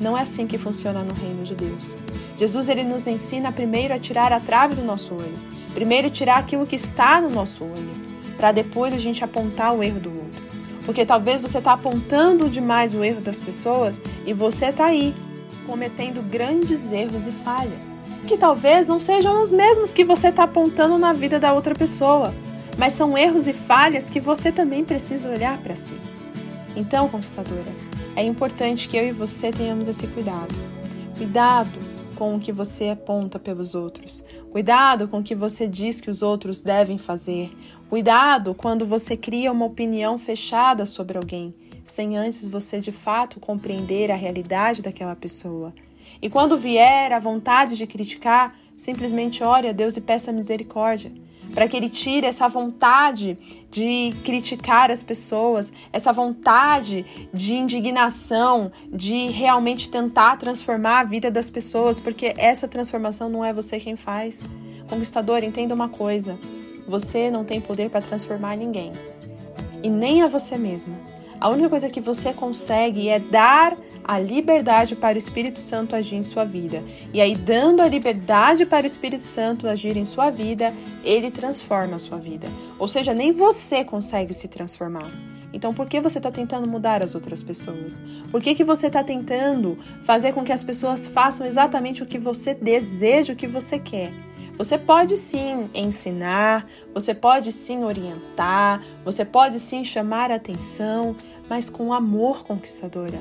Não 0.00 0.16
é 0.16 0.22
assim 0.22 0.46
que 0.46 0.56
funciona 0.56 1.00
no 1.00 1.12
reino 1.12 1.44
de 1.44 1.54
Deus. 1.54 1.94
Jesus 2.38 2.70
ele 2.70 2.82
nos 2.82 3.06
ensina 3.06 3.52
primeiro 3.52 3.92
a 3.92 3.98
tirar 3.98 4.32
a 4.32 4.40
trave 4.40 4.74
do 4.74 4.82
nosso 4.82 5.14
olho, 5.14 5.38
primeiro 5.74 6.08
tirar 6.08 6.38
aquilo 6.38 6.66
que 6.66 6.74
está 6.74 7.20
no 7.20 7.28
nosso 7.28 7.64
olho, 7.64 7.90
para 8.36 8.50
depois 8.50 8.94
a 8.94 8.98
gente 8.98 9.22
apontar 9.22 9.74
o 9.74 9.82
erro 9.82 10.00
do 10.00 10.08
outro. 10.08 10.42
Porque 10.86 11.04
talvez 11.04 11.40
você 11.40 11.58
está 11.58 11.74
apontando 11.74 12.48
demais 12.48 12.94
o 12.94 13.04
erro 13.04 13.20
das 13.20 13.38
pessoas 13.38 14.00
e 14.26 14.32
você 14.32 14.66
está 14.66 14.86
aí 14.86 15.14
cometendo 15.66 16.22
grandes 16.22 16.90
erros 16.92 17.26
e 17.26 17.30
falhas, 17.30 17.94
que 18.26 18.38
talvez 18.38 18.86
não 18.86 19.00
sejam 19.00 19.42
os 19.42 19.52
mesmos 19.52 19.92
que 19.92 20.04
você 20.04 20.28
está 20.28 20.44
apontando 20.44 20.96
na 20.96 21.12
vida 21.12 21.38
da 21.38 21.52
outra 21.52 21.74
pessoa 21.74 22.34
mas 22.78 22.92
são 22.92 23.16
erros 23.16 23.46
e 23.46 23.52
falhas 23.52 24.10
que 24.10 24.20
você 24.20 24.50
também 24.50 24.84
precisa 24.84 25.30
olhar 25.30 25.58
para 25.58 25.76
si. 25.76 25.94
Então, 26.76 27.08
conquistadora, 27.08 27.72
é 28.16 28.24
importante 28.24 28.88
que 28.88 28.96
eu 28.96 29.06
e 29.06 29.12
você 29.12 29.50
tenhamos 29.52 29.88
esse 29.88 30.06
cuidado. 30.08 30.54
Cuidado 31.16 31.78
com 32.14 32.36
o 32.36 32.40
que 32.40 32.52
você 32.52 32.88
aponta 32.88 33.38
pelos 33.38 33.74
outros. 33.74 34.24
Cuidado 34.50 35.08
com 35.08 35.18
o 35.18 35.22
que 35.22 35.34
você 35.34 35.66
diz 35.66 36.00
que 36.00 36.10
os 36.10 36.22
outros 36.22 36.60
devem 36.60 36.98
fazer. 36.98 37.52
Cuidado 37.90 38.54
quando 38.54 38.86
você 38.86 39.16
cria 39.16 39.52
uma 39.52 39.66
opinião 39.66 40.18
fechada 40.18 40.86
sobre 40.86 41.18
alguém, 41.18 41.54
sem 41.84 42.16
antes 42.16 42.48
você 42.48 42.80
de 42.80 42.92
fato 42.92 43.38
compreender 43.40 44.10
a 44.10 44.16
realidade 44.16 44.82
daquela 44.82 45.14
pessoa. 45.14 45.72
E 46.22 46.30
quando 46.30 46.56
vier 46.56 47.12
a 47.12 47.18
vontade 47.18 47.76
de 47.76 47.86
criticar, 47.86 48.56
simplesmente 48.76 49.42
ore 49.42 49.68
a 49.68 49.72
Deus 49.72 49.96
e 49.96 50.00
peça 50.00 50.32
misericórdia 50.32 51.12
para 51.54 51.68
que 51.68 51.76
ele 51.76 51.88
tire 51.88 52.26
essa 52.26 52.48
vontade 52.48 53.38
de 53.70 54.12
criticar 54.24 54.90
as 54.90 55.02
pessoas, 55.02 55.72
essa 55.92 56.12
vontade 56.12 57.04
de 57.32 57.54
indignação, 57.54 58.72
de 58.92 59.28
realmente 59.28 59.88
tentar 59.88 60.36
transformar 60.36 61.00
a 61.00 61.04
vida 61.04 61.30
das 61.30 61.48
pessoas, 61.48 62.00
porque 62.00 62.34
essa 62.36 62.66
transformação 62.66 63.28
não 63.28 63.44
é 63.44 63.52
você 63.52 63.78
quem 63.78 63.94
faz. 63.94 64.42
Conquistador, 64.88 65.44
entenda 65.44 65.74
uma 65.74 65.88
coisa: 65.88 66.36
você 66.88 67.30
não 67.30 67.44
tem 67.44 67.60
poder 67.60 67.88
para 67.88 68.00
transformar 68.00 68.56
ninguém, 68.56 68.92
e 69.82 69.88
nem 69.88 70.22
a 70.22 70.26
você 70.26 70.58
mesma. 70.58 70.94
A 71.40 71.48
única 71.48 71.68
coisa 71.68 71.90
que 71.90 72.00
você 72.00 72.32
consegue 72.32 73.08
é 73.08 73.18
dar 73.18 73.76
a 74.04 74.18
liberdade 74.18 74.94
para 74.94 75.14
o 75.14 75.18
Espírito 75.18 75.58
Santo 75.58 75.96
agir 75.96 76.16
em 76.16 76.22
sua 76.22 76.44
vida. 76.44 76.82
E 77.12 77.20
aí, 77.20 77.34
dando 77.34 77.80
a 77.80 77.88
liberdade 77.88 78.66
para 78.66 78.84
o 78.84 78.86
Espírito 78.86 79.22
Santo 79.22 79.66
agir 79.66 79.96
em 79.96 80.04
sua 80.04 80.30
vida, 80.30 80.74
ele 81.02 81.30
transforma 81.30 81.96
a 81.96 81.98
sua 81.98 82.18
vida. 82.18 82.46
Ou 82.78 82.86
seja, 82.86 83.14
nem 83.14 83.32
você 83.32 83.82
consegue 83.82 84.34
se 84.34 84.46
transformar. 84.48 85.10
Então, 85.54 85.72
por 85.72 85.88
que 85.88 86.00
você 86.00 86.18
está 86.18 86.30
tentando 86.32 86.66
mudar 86.68 87.02
as 87.02 87.14
outras 87.14 87.42
pessoas? 87.42 88.02
Por 88.30 88.42
que, 88.42 88.54
que 88.54 88.64
você 88.64 88.88
está 88.88 89.04
tentando 89.04 89.78
fazer 90.02 90.32
com 90.32 90.42
que 90.42 90.52
as 90.52 90.64
pessoas 90.64 91.06
façam 91.06 91.46
exatamente 91.46 92.02
o 92.02 92.06
que 92.06 92.18
você 92.18 92.52
deseja, 92.54 93.32
o 93.32 93.36
que 93.36 93.46
você 93.46 93.78
quer? 93.78 94.12
Você 94.56 94.78
pode 94.78 95.16
sim 95.16 95.68
ensinar, 95.74 96.66
você 96.92 97.12
pode 97.12 97.50
sim 97.50 97.82
orientar, 97.82 98.84
você 99.04 99.24
pode 99.24 99.58
sim 99.58 99.82
chamar 99.82 100.30
atenção, 100.30 101.16
mas 101.48 101.68
com 101.70 101.92
amor 101.92 102.44
conquistadora 102.44 103.18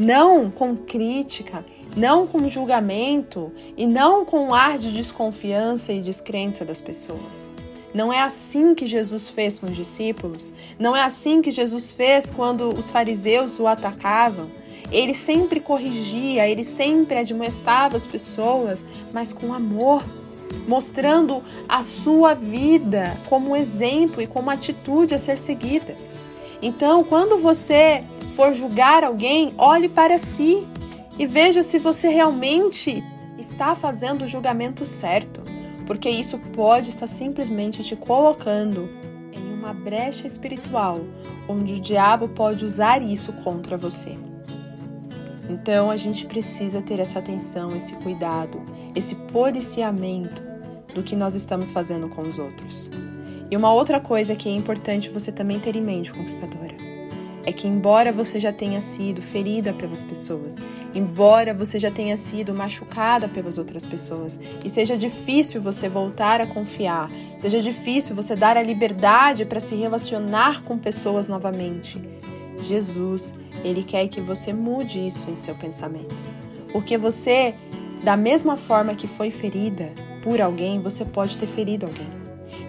não 0.00 0.50
com 0.50 0.74
crítica, 0.74 1.62
não 1.94 2.26
com 2.26 2.48
julgamento 2.48 3.52
e 3.76 3.86
não 3.86 4.24
com 4.24 4.54
ar 4.54 4.78
de 4.78 4.90
desconfiança 4.90 5.92
e 5.92 6.00
descrença 6.00 6.64
das 6.64 6.80
pessoas. 6.80 7.50
Não 7.92 8.10
é 8.10 8.22
assim 8.22 8.74
que 8.74 8.86
Jesus 8.86 9.28
fez 9.28 9.58
com 9.58 9.66
os 9.66 9.76
discípulos, 9.76 10.54
não 10.78 10.96
é 10.96 11.02
assim 11.02 11.42
que 11.42 11.50
Jesus 11.50 11.90
fez 11.90 12.30
quando 12.30 12.70
os 12.70 12.88
fariseus 12.88 13.58
o 13.60 13.66
atacavam. 13.66 14.48
Ele 14.90 15.12
sempre 15.12 15.60
corrigia, 15.60 16.48
ele 16.48 16.64
sempre 16.64 17.18
admoestava 17.18 17.98
as 17.98 18.06
pessoas, 18.06 18.82
mas 19.12 19.34
com 19.34 19.52
amor, 19.52 20.02
mostrando 20.66 21.42
a 21.68 21.82
sua 21.82 22.32
vida 22.32 23.16
como 23.28 23.54
exemplo 23.54 24.22
e 24.22 24.26
como 24.26 24.48
atitude 24.48 25.14
a 25.14 25.18
ser 25.18 25.38
seguida. 25.38 25.94
Então, 26.62 27.02
quando 27.02 27.38
você 27.38 28.04
for 28.36 28.52
julgar 28.52 29.04
alguém, 29.04 29.54
olhe 29.56 29.88
para 29.88 30.18
si 30.18 30.66
e 31.18 31.26
veja 31.26 31.62
se 31.62 31.78
você 31.78 32.08
realmente 32.08 33.02
está 33.38 33.74
fazendo 33.74 34.22
o 34.22 34.28
julgamento 34.28 34.84
certo, 34.84 35.42
porque 35.86 36.08
isso 36.08 36.38
pode 36.54 36.90
estar 36.90 37.06
simplesmente 37.06 37.82
te 37.82 37.96
colocando 37.96 38.88
em 39.32 39.52
uma 39.52 39.72
brecha 39.72 40.26
espiritual 40.26 41.00
onde 41.48 41.74
o 41.74 41.80
diabo 41.80 42.28
pode 42.28 42.64
usar 42.64 43.02
isso 43.02 43.32
contra 43.32 43.76
você. 43.76 44.16
Então 45.48 45.90
a 45.90 45.96
gente 45.96 46.26
precisa 46.26 46.80
ter 46.80 47.00
essa 47.00 47.18
atenção, 47.18 47.76
esse 47.76 47.94
cuidado, 47.96 48.62
esse 48.94 49.16
policiamento 49.16 50.40
do 50.94 51.02
que 51.02 51.16
nós 51.16 51.34
estamos 51.34 51.70
fazendo 51.70 52.08
com 52.08 52.22
os 52.22 52.38
outros. 52.38 52.88
E 53.50 53.56
uma 53.56 53.72
outra 53.72 53.98
coisa 53.98 54.36
que 54.36 54.48
é 54.48 54.52
importante 54.52 55.10
você 55.10 55.32
também 55.32 55.58
ter 55.58 55.74
em 55.74 55.82
mente, 55.82 56.12
conquistadora 56.12 56.90
é 57.44 57.52
que, 57.52 57.66
embora 57.66 58.12
você 58.12 58.38
já 58.38 58.52
tenha 58.52 58.80
sido 58.80 59.22
ferida 59.22 59.72
pelas 59.72 60.02
pessoas, 60.02 60.56
embora 60.94 61.54
você 61.54 61.78
já 61.78 61.90
tenha 61.90 62.16
sido 62.16 62.54
machucada 62.54 63.28
pelas 63.28 63.58
outras 63.58 63.86
pessoas, 63.86 64.38
e 64.64 64.68
seja 64.68 64.96
difícil 64.96 65.60
você 65.60 65.88
voltar 65.88 66.40
a 66.40 66.46
confiar, 66.46 67.10
seja 67.38 67.60
difícil 67.60 68.14
você 68.14 68.36
dar 68.36 68.56
a 68.56 68.62
liberdade 68.62 69.44
para 69.44 69.58
se 69.58 69.74
relacionar 69.74 70.62
com 70.62 70.78
pessoas 70.78 71.28
novamente, 71.28 72.00
Jesus, 72.62 73.34
ele 73.64 73.82
quer 73.82 74.06
que 74.08 74.20
você 74.20 74.52
mude 74.52 75.04
isso 75.06 75.30
em 75.30 75.34
seu 75.34 75.54
pensamento. 75.54 76.14
Porque 76.70 76.98
você, 76.98 77.54
da 78.04 78.18
mesma 78.18 78.58
forma 78.58 78.94
que 78.94 79.06
foi 79.06 79.30
ferida 79.30 79.92
por 80.22 80.42
alguém, 80.42 80.78
você 80.80 81.04
pode 81.04 81.38
ter 81.38 81.46
ferido 81.46 81.86
alguém. 81.86 82.19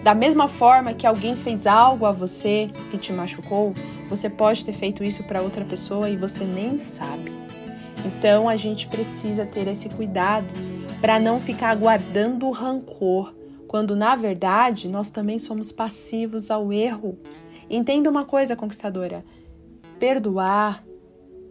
Da 0.02 0.14
mesma 0.14 0.48
forma 0.48 0.94
que 0.94 1.06
alguém 1.06 1.36
fez 1.36 1.64
algo 1.64 2.04
a 2.06 2.12
você 2.12 2.70
que 2.90 2.98
te 2.98 3.12
machucou, 3.12 3.72
você 4.08 4.28
pode 4.28 4.64
ter 4.64 4.72
feito 4.72 5.04
isso 5.04 5.22
para 5.22 5.42
outra 5.42 5.64
pessoa 5.64 6.10
e 6.10 6.16
você 6.16 6.44
nem 6.44 6.76
sabe. 6.76 7.30
Então 8.04 8.48
a 8.48 8.56
gente 8.56 8.88
precisa 8.88 9.46
ter 9.46 9.68
esse 9.68 9.88
cuidado 9.88 10.48
para 11.00 11.20
não 11.20 11.40
ficar 11.40 11.74
guardando 11.76 12.50
rancor, 12.50 13.32
quando 13.68 13.94
na 13.94 14.16
verdade 14.16 14.88
nós 14.88 15.08
também 15.08 15.38
somos 15.38 15.70
passivos 15.70 16.50
ao 16.50 16.72
erro. 16.72 17.16
Entenda 17.70 18.10
uma 18.10 18.24
coisa, 18.24 18.56
conquistadora: 18.56 19.24
perdoar, 20.00 20.84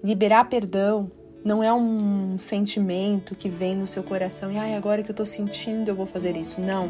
liberar 0.03 0.49
perdão, 0.49 1.09
não 1.43 1.63
é 1.63 1.73
um 1.73 2.37
sentimento 2.37 3.33
que 3.33 3.47
vem 3.47 3.77
no 3.77 3.87
seu 3.87 4.03
coração 4.03 4.51
e 4.51 4.57
ai, 4.57 4.75
agora 4.75 5.03
que 5.03 5.11
eu 5.11 5.15
tô 5.15 5.25
sentindo 5.25 5.87
eu 5.87 5.95
vou 5.95 6.05
fazer 6.05 6.35
isso. 6.35 6.59
Não. 6.59 6.89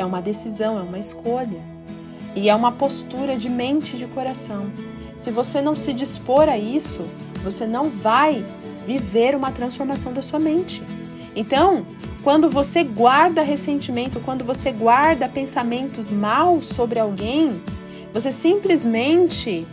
É 0.00 0.04
uma 0.04 0.22
decisão, 0.22 0.78
é 0.78 0.82
uma 0.82 0.98
escolha. 0.98 1.60
E 2.34 2.48
é 2.48 2.54
uma 2.54 2.72
postura 2.72 3.36
de 3.36 3.50
mente 3.50 3.96
e 3.96 3.98
de 3.98 4.06
coração. 4.06 4.72
Se 5.14 5.30
você 5.30 5.60
não 5.60 5.76
se 5.76 5.92
dispor 5.92 6.48
a 6.48 6.56
isso, 6.56 7.02
você 7.44 7.66
não 7.66 7.90
vai 7.90 8.42
viver 8.86 9.34
uma 9.36 9.52
transformação 9.52 10.14
da 10.14 10.22
sua 10.22 10.38
mente. 10.38 10.82
Então, 11.36 11.84
quando 12.24 12.48
você 12.48 12.82
guarda 12.82 13.42
ressentimento, 13.42 14.20
quando 14.20 14.42
você 14.42 14.72
guarda 14.72 15.28
pensamentos 15.28 16.08
maus 16.08 16.64
sobre 16.64 16.98
alguém, 16.98 17.60
você 18.10 18.32
simplesmente 18.32 19.66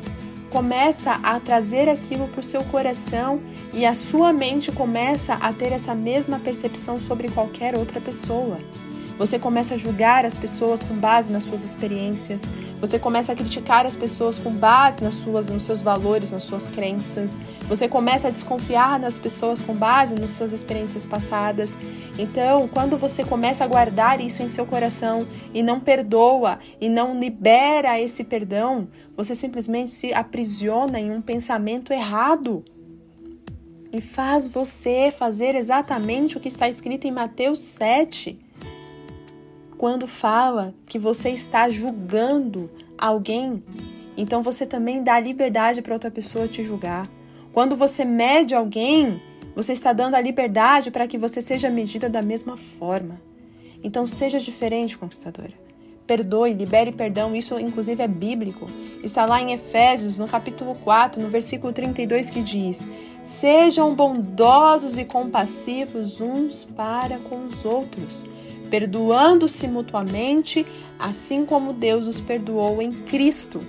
começa 0.50 1.14
a 1.24 1.40
trazer 1.40 1.88
aquilo 1.88 2.28
para 2.28 2.42
o 2.42 2.44
seu 2.44 2.66
coração 2.66 3.40
e 3.74 3.86
a 3.86 3.94
sua 3.94 4.34
mente 4.34 4.74
começa 4.74 5.36
a 5.36 5.54
ter 5.54 5.72
essa 5.72 5.96
mesma 5.96 6.38
percepção 6.38 7.00
sobre 7.00 7.30
qualquer 7.30 7.78
outra 7.78 8.02
pessoa. 8.02 8.58
Você 9.18 9.40
começa 9.40 9.74
a 9.74 9.78
julgar 9.78 10.26
as 10.26 10.38
pessoas 10.38 10.80
com 10.82 10.94
base 10.94 11.32
nas 11.34 11.44
suas 11.44 11.64
experiências. 11.64 12.44
Você 12.80 13.00
começa 13.00 13.34
a 13.34 13.36
criticar 13.36 13.86
as 13.86 13.96
pessoas 13.96 14.38
com 14.38 14.52
base 14.52 15.04
nas 15.04 15.16
suas, 15.16 15.48
nos 15.48 15.64
seus 15.64 15.82
valores, 15.82 16.32
nas 16.32 16.44
suas 16.44 16.68
crenças. 16.68 17.36
Você 17.68 17.88
começa 17.88 18.28
a 18.28 18.32
desconfiar 18.32 19.00
das 19.00 19.18
pessoas 19.18 19.60
com 19.60 19.74
base 19.74 20.14
nas 20.14 20.32
suas 20.32 20.54
experiências 20.54 21.04
passadas. 21.04 21.76
Então, 22.20 22.68
quando 22.68 22.96
você 22.96 23.26
começa 23.26 23.64
a 23.64 23.68
guardar 23.68 24.22
isso 24.22 24.44
em 24.44 24.50
seu 24.50 24.68
coração 24.68 25.28
e 25.52 25.64
não 25.64 25.80
perdoa 25.80 26.60
e 26.80 26.88
não 26.88 27.20
libera 27.20 28.00
esse 28.00 28.24
perdão, 28.24 28.88
você 29.16 29.34
simplesmente 29.34 29.90
se 29.90 30.14
aprisiona 30.14 31.00
em 31.00 31.10
um 31.12 31.22
pensamento 31.22 31.92
errado 31.92 32.64
e 33.92 34.00
faz 34.00 34.48
você 34.48 35.10
fazer 35.10 35.56
exatamente 35.56 36.38
o 36.38 36.40
que 36.40 36.50
está 36.50 36.70
escrito 36.70 37.08
em 37.08 37.12
Mateus 37.12 37.60
7 37.60 38.47
quando 39.78 40.08
fala 40.08 40.74
que 40.88 40.98
você 40.98 41.30
está 41.30 41.70
julgando 41.70 42.70
alguém, 42.98 43.64
então 44.18 44.42
você 44.42 44.66
também 44.66 45.04
dá 45.04 45.20
liberdade 45.20 45.82
para 45.82 45.94
outra 45.94 46.10
pessoa 46.10 46.48
te 46.48 46.64
julgar. 46.64 47.08
Quando 47.54 47.76
você 47.76 48.04
mede 48.04 48.56
alguém, 48.56 49.22
você 49.56 49.74
está 49.74 49.94
dando 49.94 50.16
a 50.16 50.22
liberdade 50.22 50.90
para 50.90 51.08
que 51.08 51.18
você 51.18 51.42
seja 51.42 51.70
medida 51.70 52.10
da 52.10 52.22
mesma 52.22 52.58
forma. 52.58 53.22
Então 53.84 54.08
seja 54.08 54.40
diferente, 54.40 54.98
conquistadora. 54.98 55.54
Perdoe, 56.08 56.54
libere 56.54 56.92
perdão, 56.92 57.36
isso 57.36 57.60
inclusive 57.60 58.02
é 58.02 58.08
bíblico. 58.08 58.68
Está 59.04 59.26
lá 59.26 59.42
em 59.42 59.54
Efésios, 59.54 60.18
no 60.18 60.28
capítulo 60.28 60.74
4, 60.84 61.22
no 61.22 61.30
versículo 61.30 61.72
32, 61.72 62.30
que 62.30 62.42
diz: 62.42 62.88
Sejam 63.24 63.94
bondosos 63.94 64.98
e 64.98 65.06
compassivos 65.06 66.20
uns 66.22 66.64
para 66.64 67.20
com 67.20 67.46
os 67.46 67.66
outros 67.66 68.24
perdoando-se 68.70 69.68
mutuamente, 69.68 70.66
assim 71.00 71.46
como 71.46 71.74
Deus 71.74 72.08
os 72.08 72.20
perdoou 72.20 72.82
em 72.82 72.92
Cristo. 72.92 73.60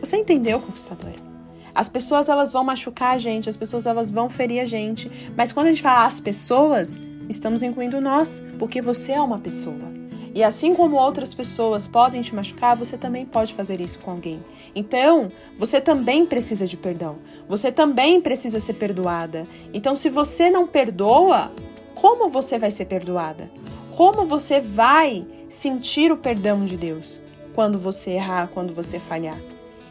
Você 0.00 0.16
entendeu, 0.16 0.60
conquistadora? 0.60 1.32
As 1.74 1.88
pessoas 1.88 2.28
elas 2.28 2.52
vão 2.52 2.62
machucar 2.64 3.14
a 3.14 3.18
gente, 3.18 3.48
as 3.48 3.56
pessoas 3.56 3.86
elas 3.86 4.10
vão 4.10 4.28
ferir 4.28 4.60
a 4.60 4.66
gente, 4.66 5.10
mas 5.36 5.52
quando 5.52 5.66
a 5.66 5.70
gente 5.70 5.82
fala 5.82 6.04
as 6.04 6.20
pessoas, 6.20 6.98
estamos 7.28 7.62
incluindo 7.62 8.00
nós, 8.00 8.42
porque 8.58 8.82
você 8.82 9.12
é 9.12 9.20
uma 9.20 9.38
pessoa. 9.38 9.92
E 10.34 10.42
assim 10.42 10.74
como 10.74 10.96
outras 10.96 11.34
pessoas 11.34 11.86
podem 11.86 12.22
te 12.22 12.34
machucar, 12.34 12.76
você 12.76 12.96
também 12.96 13.24
pode 13.24 13.54
fazer 13.54 13.80
isso 13.80 13.98
com 13.98 14.10
alguém. 14.10 14.42
Então, 14.74 15.28
você 15.58 15.80
também 15.80 16.24
precisa 16.24 16.66
de 16.66 16.76
perdão. 16.76 17.18
Você 17.46 17.70
também 17.70 18.20
precisa 18.20 18.58
ser 18.58 18.74
perdoada. 18.74 19.46
Então, 19.74 19.94
se 19.94 20.08
você 20.08 20.50
não 20.50 20.66
perdoa, 20.66 21.52
como 21.94 22.30
você 22.30 22.58
vai 22.58 22.70
ser 22.70 22.86
perdoada? 22.86 23.50
Como 23.96 24.24
você 24.24 24.58
vai 24.58 25.26
sentir 25.50 26.10
o 26.10 26.16
perdão 26.16 26.64
de 26.64 26.78
Deus 26.78 27.20
quando 27.54 27.78
você 27.78 28.12
errar, 28.12 28.48
quando 28.48 28.74
você 28.74 28.98
falhar? 28.98 29.36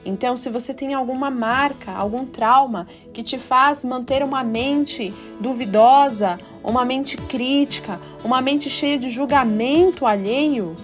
Então, 0.03 0.35
se 0.35 0.49
você 0.49 0.73
tem 0.73 0.95
alguma 0.95 1.29
marca, 1.29 1.91
algum 1.91 2.25
trauma 2.25 2.87
que 3.13 3.21
te 3.21 3.37
faz 3.37 3.85
manter 3.85 4.23
uma 4.23 4.43
mente 4.43 5.13
duvidosa, 5.39 6.39
uma 6.63 6.83
mente 6.83 7.15
crítica, 7.15 7.99
uma 8.23 8.41
mente 8.41 8.71
cheia 8.71 8.97
de 8.97 9.07
julgamento 9.11 10.07
alheio, 10.07 10.75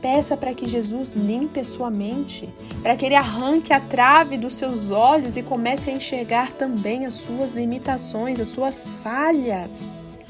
peça 0.00 0.34
para 0.34 0.54
que 0.54 0.66
Jesus 0.66 1.12
limpe 1.12 1.62
sua 1.62 1.90
mente, 1.90 2.48
para 2.82 2.96
que 2.96 3.04
ele 3.04 3.14
arranque 3.14 3.74
a 3.74 3.80
trave 3.80 4.38
dos 4.38 4.54
seus 4.54 4.90
olhos 4.90 5.36
e 5.36 5.42
comece 5.42 5.90
a 5.90 5.92
enxergar 5.92 6.50
também 6.52 7.04
as 7.04 7.14
suas 7.14 7.52
limitações, 7.52 8.40
as 8.40 8.48
suas 8.48 8.82
falhas 9.02 9.86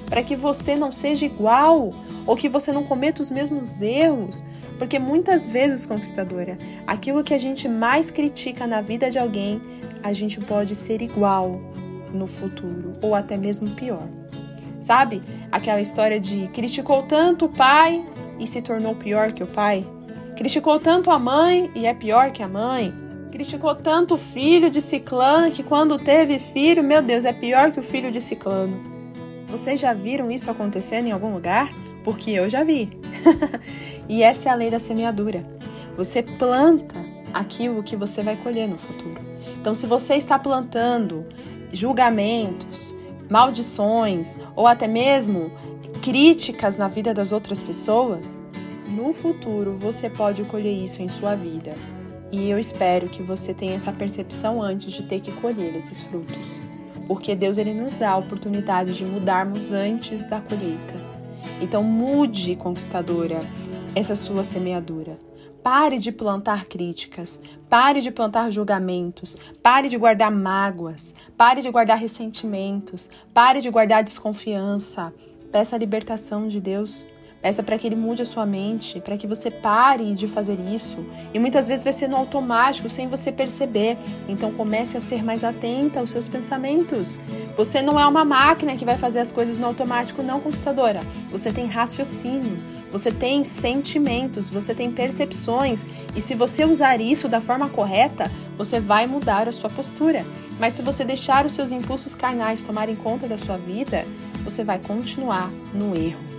para 0.07 0.23
que 0.23 0.37
você 0.37 0.77
não 0.77 0.93
seja 0.93 1.27
igual 1.27 1.93
ou 2.27 2.37
que 2.37 2.49
você 2.49 2.73
não 2.73 2.85
cometa 2.85 3.23
os 3.23 3.31
mesmos 3.31 3.81
erros. 3.81 4.43
Porque 4.79 4.99
muitas 4.99 5.47
vezes, 5.47 5.87
conquistadora, 5.87 6.59
aquilo 6.87 7.23
que 7.23 7.33
a 7.33 7.39
gente 7.39 7.69
mais 7.69 8.11
critica 8.11 8.67
na 8.67 8.81
vida 8.81 9.11
de 9.11 9.19
alguém, 9.19 9.63
a 10.03 10.13
gente 10.13 10.41
pode 10.41 10.75
ser 10.75 11.01
igual 11.01 11.61
no 12.13 12.27
futuro 12.27 12.95
ou 13.01 13.15
até 13.15 13.37
mesmo 13.37 13.71
pior. 13.71 14.09
Sabe? 14.81 15.23
Aquela 15.51 15.81
história 15.81 16.19
de 16.19 16.49
criticou 16.49 17.05
tanto 17.05 17.45
o 17.45 17.49
pai 17.49 18.05
e 18.39 18.47
se 18.47 18.61
tornou 18.61 18.95
pior 18.97 19.33
que 19.33 19.43
o 19.43 19.47
pai. 19.47 19.87
Criticou 20.37 20.81
tanto 20.81 21.11
a 21.11 21.19
mãe 21.19 21.71
e 21.75 21.87
é 21.87 21.95
pior 21.95 22.33
que 22.33 22.43
a 22.43 22.49
mãe. 22.49 22.93
Criticou 23.31 23.75
tanto 23.75 24.15
o 24.15 24.19
filho 24.19 24.69
de 24.69 24.81
Ciclano 24.81 25.53
que 25.53 25.63
quando 25.63 25.97
teve 25.99 26.39
filho, 26.39 26.83
meu 26.83 27.01
Deus, 27.01 27.25
é 27.25 27.33
pior 27.33 27.71
que 27.71 27.79
o 27.79 27.83
filho 27.83 28.11
de 28.11 28.21
Ciclano. 28.21 28.92
Vocês 29.53 29.79
já 29.79 29.93
viram 29.93 30.31
isso 30.31 30.51
acontecendo 30.51 31.09
em 31.09 31.13
algum 31.13 31.35
lugar? 31.35 31.71
Porque 32.03 32.31
eu 32.31 32.49
já 32.49 32.65
vi. 32.65 32.99
e 34.09 34.23
essa 34.23 34.49
é 34.49 34.53
a 34.53 34.55
lei 34.55 34.71
da 34.71 34.79
semeadura. 34.79 35.45
Você 35.95 36.23
planta 36.23 36.95
aquilo 37.35 37.83
que 37.83 37.95
você 37.95 38.23
vai 38.23 38.35
colher 38.35 38.67
no 38.67 38.79
futuro. 38.79 39.21
Então, 39.61 39.75
se 39.75 39.87
você 39.87 40.15
está 40.15 40.39
plantando 40.39 41.27
julgamentos, 41.71 42.97
maldições 43.29 44.39
ou 44.57 44.67
até 44.67 44.89
mesmo 44.89 45.53
críticas 46.01 46.79
na 46.79 46.89
vida 46.89 47.13
das 47.13 47.31
outras 47.31 47.61
pessoas, 47.61 48.43
no 48.89 49.13
futuro 49.13 49.75
você 49.75 50.09
pode 50.09 50.45
colher 50.45 50.73
isso 50.73 51.03
em 51.03 51.11
sua 51.11 51.35
vida. 51.35 51.75
E 52.33 52.49
eu 52.49 52.59
espero 52.59 53.07
que 53.07 53.23
você 53.23 53.53
tenha 53.53 53.75
essa 53.75 53.93
percepção 53.93 54.63
antes 54.63 54.91
de 54.95 55.03
ter 55.03 55.21
que 55.21 55.31
colher 55.31 55.77
esses 55.77 56.01
frutos 56.01 56.72
porque 57.07 57.35
Deus 57.35 57.59
ele 57.59 57.75
nos 57.75 57.97
dá 57.97 58.11
a 58.11 58.17
oportunidade 58.17 58.95
de 58.95 59.05
mudarmos 59.05 59.73
antes 59.73 60.27
da 60.27 60.41
colheita. 60.41 60.95
Então 61.61 61.83
mude, 61.83 62.57
conquistadora, 62.57 63.41
essa 63.95 64.15
sua 64.15 64.45
semeadura. 64.45 65.19
Pare 65.63 65.99
de 65.99 66.11
plantar 66.11 66.67
críticas, 66.67 67.41
pare 67.69 68.01
de 68.01 68.11
plantar 68.11 68.51
julgamentos, 68.51 69.37
pare 69.63 69.89
de 69.89 69.97
guardar 69.97 70.31
mágoas, 70.31 71.15
pare 71.37 71.63
de 71.63 71.71
guardar 71.71 71.99
ressentimentos, 71.99 73.11
pare 73.33 73.61
de 73.61 73.71
guardar 73.71 74.03
desconfiança. 74.03 75.15
Peça 75.53 75.77
a 75.77 75.79
libertação 75.79 76.49
de 76.49 76.61
Deus 76.61 77.07
Peça 77.43 77.61
para 77.61 77.77
que 77.77 77.89
ele 77.89 77.97
mude 77.97 78.23
a 78.23 78.25
sua 78.25 78.47
mente, 78.47 79.01
para 79.01 79.17
que 79.17 79.27
você 79.27 79.51
pare 79.51 80.15
de 80.15 80.29
fazer 80.29 80.57
isso. 80.73 81.05
E 81.35 81.41
muitas 81.41 81.67
vezes 81.67 81.83
vai 81.83 81.93
ser 81.93 82.09
no 82.09 82.17
automático, 82.17 82.89
sem 82.89 83.09
você 83.09 83.33
perceber. 83.33 83.99
Então 84.29 84.53
comece 84.53 84.97
a 84.97 85.01
ser 85.01 85.25
mais 85.25 85.43
atenta 85.43 85.99
aos 85.99 86.13
seus 86.13 86.29
pensamentos. 86.29 87.19
Você 87.57 87.83
não 87.83 87.99
é 87.99 88.07
uma 88.07 88.25
máquina 88.25 88.77
que 88.77 88.85
vai 88.85 88.97
fazer 88.97 89.19
as 89.19 89.33
coisas 89.33 89.59
no 89.59 89.67
automático, 89.67 90.23
não, 90.23 90.41
conquistadora. 90.41 91.01
Você 91.33 91.53
tem 91.53 91.67
raciocínio, 91.67 92.57
você 92.93 93.11
tem 93.11 93.43
sentimentos, 93.43 94.49
você 94.49 94.73
tem 94.73 94.93
percepções. 94.93 95.85
E 96.15 96.21
se 96.21 96.37
você 96.37 96.65
usar 96.65 97.01
isso 97.01 97.29
da 97.29 97.41
forma 97.41 97.69
correta, 97.69 98.31
você 98.57 98.79
vai 98.79 99.09
mudar 99.09 99.49
a 99.49 99.53
sua 99.53 99.69
postura. 99.69 100.25
Mas 100.61 100.75
se 100.75 100.83
você 100.83 101.05
deixar 101.05 101.45
os 101.45 101.53
seus 101.53 101.73
impulsos 101.73 102.15
carnais 102.15 102.63
tomarem 102.63 102.95
conta 102.95 103.27
da 103.27 103.37
sua 103.37 103.57
vida, 103.57 104.07
você 104.45 104.63
vai 104.63 104.79
continuar 104.79 105.51
no 105.75 105.97
erro. 105.97 106.32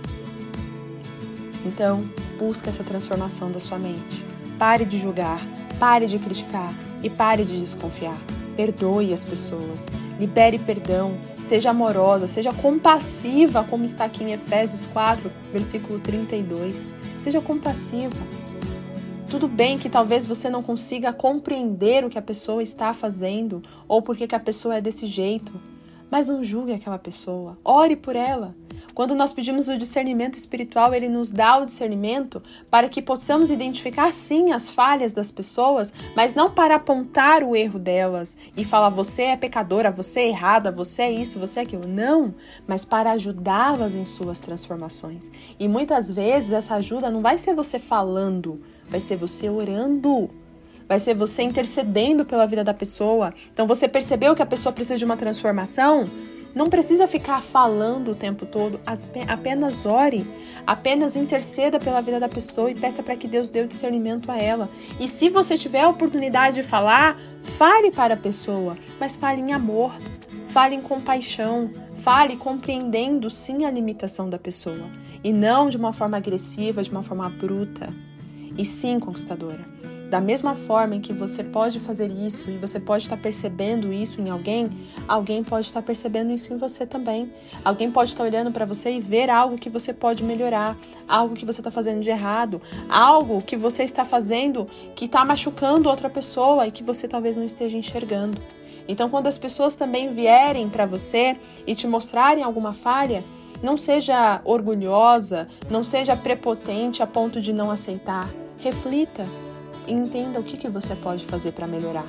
Então, 1.64 2.04
busque 2.38 2.68
essa 2.68 2.84
transformação 2.84 3.50
da 3.50 3.60
sua 3.60 3.78
mente. 3.78 4.24
Pare 4.58 4.84
de 4.84 4.98
julgar, 4.98 5.40
pare 5.78 6.06
de 6.06 6.18
criticar 6.18 6.72
e 7.02 7.10
pare 7.10 7.44
de 7.44 7.58
desconfiar. 7.58 8.18
Perdoe 8.56 9.12
as 9.12 9.24
pessoas, 9.24 9.86
libere 10.18 10.58
perdão, 10.58 11.16
seja 11.36 11.70
amorosa, 11.70 12.28
seja 12.28 12.52
compassiva, 12.52 13.64
como 13.64 13.84
está 13.84 14.04
aqui 14.04 14.22
em 14.22 14.32
Efésios 14.32 14.86
4, 14.86 15.30
versículo 15.52 15.98
32. 15.98 16.92
Seja 17.20 17.40
compassiva. 17.40 18.22
Tudo 19.28 19.48
bem 19.48 19.76
que 19.76 19.90
talvez 19.90 20.26
você 20.26 20.48
não 20.48 20.62
consiga 20.62 21.12
compreender 21.12 22.04
o 22.04 22.10
que 22.10 22.18
a 22.18 22.22
pessoa 22.22 22.62
está 22.62 22.94
fazendo 22.94 23.62
ou 23.88 24.00
porque 24.00 24.28
que 24.28 24.34
a 24.34 24.40
pessoa 24.40 24.76
é 24.76 24.80
desse 24.80 25.06
jeito, 25.06 25.52
mas 26.14 26.28
não 26.28 26.44
julgue 26.44 26.72
aquela 26.72 26.96
pessoa. 26.96 27.58
Ore 27.64 27.96
por 27.96 28.14
ela. 28.14 28.54
Quando 28.94 29.16
nós 29.16 29.32
pedimos 29.32 29.66
o 29.66 29.76
discernimento 29.76 30.36
espiritual, 30.36 30.94
ele 30.94 31.08
nos 31.08 31.32
dá 31.32 31.58
o 31.58 31.64
discernimento 31.64 32.40
para 32.70 32.88
que 32.88 33.02
possamos 33.02 33.50
identificar 33.50 34.12
sim 34.12 34.52
as 34.52 34.70
falhas 34.70 35.12
das 35.12 35.32
pessoas, 35.32 35.92
mas 36.14 36.32
não 36.32 36.52
para 36.52 36.76
apontar 36.76 37.42
o 37.42 37.56
erro 37.56 37.80
delas 37.80 38.38
e 38.56 38.64
falar 38.64 38.90
você 38.90 39.22
é 39.22 39.36
pecadora, 39.36 39.90
você 39.90 40.20
é 40.20 40.28
errada, 40.28 40.70
você 40.70 41.02
é 41.02 41.10
isso, 41.10 41.40
você 41.40 41.58
é 41.58 41.62
aquilo. 41.64 41.88
Não, 41.88 42.32
mas 42.64 42.84
para 42.84 43.10
ajudá-las 43.10 43.96
em 43.96 44.04
suas 44.04 44.38
transformações. 44.38 45.28
E 45.58 45.66
muitas 45.66 46.08
vezes 46.08 46.52
essa 46.52 46.76
ajuda 46.76 47.10
não 47.10 47.22
vai 47.22 47.38
ser 47.38 47.56
você 47.56 47.80
falando, 47.80 48.62
vai 48.88 49.00
ser 49.00 49.16
você 49.16 49.50
orando 49.50 50.30
vai 50.88 50.98
ser 50.98 51.14
você 51.14 51.42
intercedendo 51.42 52.24
pela 52.24 52.46
vida 52.46 52.62
da 52.64 52.74
pessoa. 52.74 53.32
Então 53.52 53.66
você 53.66 53.88
percebeu 53.88 54.34
que 54.34 54.42
a 54.42 54.46
pessoa 54.46 54.72
precisa 54.72 54.98
de 54.98 55.04
uma 55.04 55.16
transformação? 55.16 56.08
Não 56.54 56.68
precisa 56.68 57.08
ficar 57.08 57.42
falando 57.42 58.12
o 58.12 58.14
tempo 58.14 58.46
todo, 58.46 58.78
apenas 59.26 59.84
ore, 59.84 60.24
apenas 60.64 61.16
interceda 61.16 61.80
pela 61.80 62.00
vida 62.00 62.20
da 62.20 62.28
pessoa 62.28 62.70
e 62.70 62.76
peça 62.76 63.02
para 63.02 63.16
que 63.16 63.26
Deus 63.26 63.50
dê 63.50 63.62
o 63.62 63.66
discernimento 63.66 64.30
a 64.30 64.38
ela. 64.38 64.70
E 65.00 65.08
se 65.08 65.28
você 65.28 65.58
tiver 65.58 65.80
a 65.80 65.88
oportunidade 65.88 66.56
de 66.56 66.62
falar, 66.62 67.18
fale 67.42 67.90
para 67.90 68.14
a 68.14 68.16
pessoa, 68.16 68.76
mas 69.00 69.16
fale 69.16 69.40
em 69.40 69.52
amor, 69.52 69.92
fale 70.46 70.76
em 70.76 70.80
compaixão, 70.80 71.70
fale 71.98 72.36
compreendendo 72.36 73.28
sim 73.28 73.64
a 73.64 73.70
limitação 73.70 74.30
da 74.30 74.38
pessoa. 74.38 74.88
e 75.24 75.32
não 75.32 75.70
de 75.70 75.78
uma 75.78 75.90
forma 75.90 76.18
agressiva, 76.18 76.82
de 76.82 76.90
uma 76.90 77.02
forma 77.02 77.28
bruta. 77.30 77.88
E 78.58 78.64
sim, 78.64 79.00
conquistadora, 79.00 79.64
da 80.10 80.20
mesma 80.20 80.54
forma 80.54 80.94
em 80.94 81.00
que 81.00 81.12
você 81.12 81.42
pode 81.42 81.80
fazer 81.80 82.10
isso 82.10 82.50
e 82.50 82.58
você 82.58 82.78
pode 82.78 83.04
estar 83.04 83.16
percebendo 83.16 83.92
isso 83.92 84.20
em 84.20 84.30
alguém, 84.30 84.70
alguém 85.08 85.42
pode 85.42 85.66
estar 85.66 85.82
percebendo 85.82 86.32
isso 86.32 86.52
em 86.52 86.56
você 86.56 86.86
também. 86.86 87.32
Alguém 87.64 87.90
pode 87.90 88.10
estar 88.10 88.24
olhando 88.24 88.50
para 88.52 88.64
você 88.64 88.92
e 88.92 89.00
ver 89.00 89.30
algo 89.30 89.58
que 89.58 89.70
você 89.70 89.92
pode 89.92 90.22
melhorar, 90.22 90.76
algo 91.08 91.34
que 91.34 91.44
você 91.44 91.60
está 91.60 91.70
fazendo 91.70 92.00
de 92.00 92.10
errado, 92.10 92.60
algo 92.88 93.42
que 93.42 93.56
você 93.56 93.82
está 93.82 94.04
fazendo 94.04 94.66
que 94.94 95.06
está 95.06 95.24
machucando 95.24 95.88
outra 95.88 96.08
pessoa 96.08 96.66
e 96.66 96.70
que 96.70 96.82
você 96.82 97.08
talvez 97.08 97.36
não 97.36 97.44
esteja 97.44 97.76
enxergando. 97.76 98.38
Então, 98.86 99.08
quando 99.08 99.26
as 99.26 99.38
pessoas 99.38 99.74
também 99.74 100.12
vierem 100.12 100.68
para 100.68 100.84
você 100.84 101.36
e 101.66 101.74
te 101.74 101.86
mostrarem 101.86 102.44
alguma 102.44 102.74
falha, 102.74 103.24
não 103.62 103.78
seja 103.78 104.42
orgulhosa, 104.44 105.48
não 105.70 105.82
seja 105.82 106.14
prepotente 106.14 107.02
a 107.02 107.06
ponto 107.06 107.40
de 107.40 107.52
não 107.52 107.70
aceitar. 107.70 108.28
Reflita 108.58 109.26
e 109.86 109.92
entenda 109.92 110.40
o 110.40 110.42
que, 110.42 110.56
que 110.56 110.68
você 110.68 110.94
pode 110.94 111.24
fazer 111.24 111.52
para 111.52 111.66
melhorar. 111.66 112.06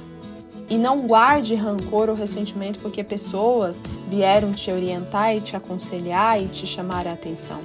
E 0.69 0.77
não 0.77 1.01
guarde 1.01 1.53
rancor 1.53 2.09
ou 2.09 2.15
ressentimento 2.15 2.79
porque 2.79 3.03
pessoas 3.03 3.81
vieram 4.09 4.51
te 4.51 4.71
orientar 4.71 5.35
e 5.35 5.41
te 5.41 5.55
aconselhar 5.55 6.41
e 6.41 6.47
te 6.47 6.65
chamar 6.65 7.05
a 7.07 7.13
atenção. 7.13 7.61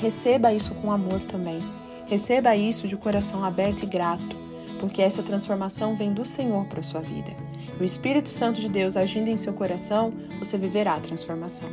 Receba 0.00 0.52
isso 0.52 0.74
com 0.74 0.90
amor 0.90 1.20
também. 1.20 1.58
Receba 2.06 2.56
isso 2.56 2.86
de 2.86 2.96
coração 2.96 3.44
aberto 3.44 3.82
e 3.82 3.86
grato, 3.86 4.36
porque 4.78 5.02
essa 5.02 5.22
transformação 5.22 5.96
vem 5.96 6.12
do 6.12 6.24
Senhor 6.24 6.64
para 6.66 6.82
sua 6.82 7.00
vida. 7.00 7.32
O 7.80 7.84
Espírito 7.84 8.28
Santo 8.28 8.60
de 8.60 8.68
Deus 8.68 8.96
agindo 8.96 9.28
em 9.28 9.36
seu 9.36 9.52
coração, 9.52 10.12
você 10.38 10.56
viverá 10.56 10.94
a 10.94 11.00
transformação. 11.00 11.68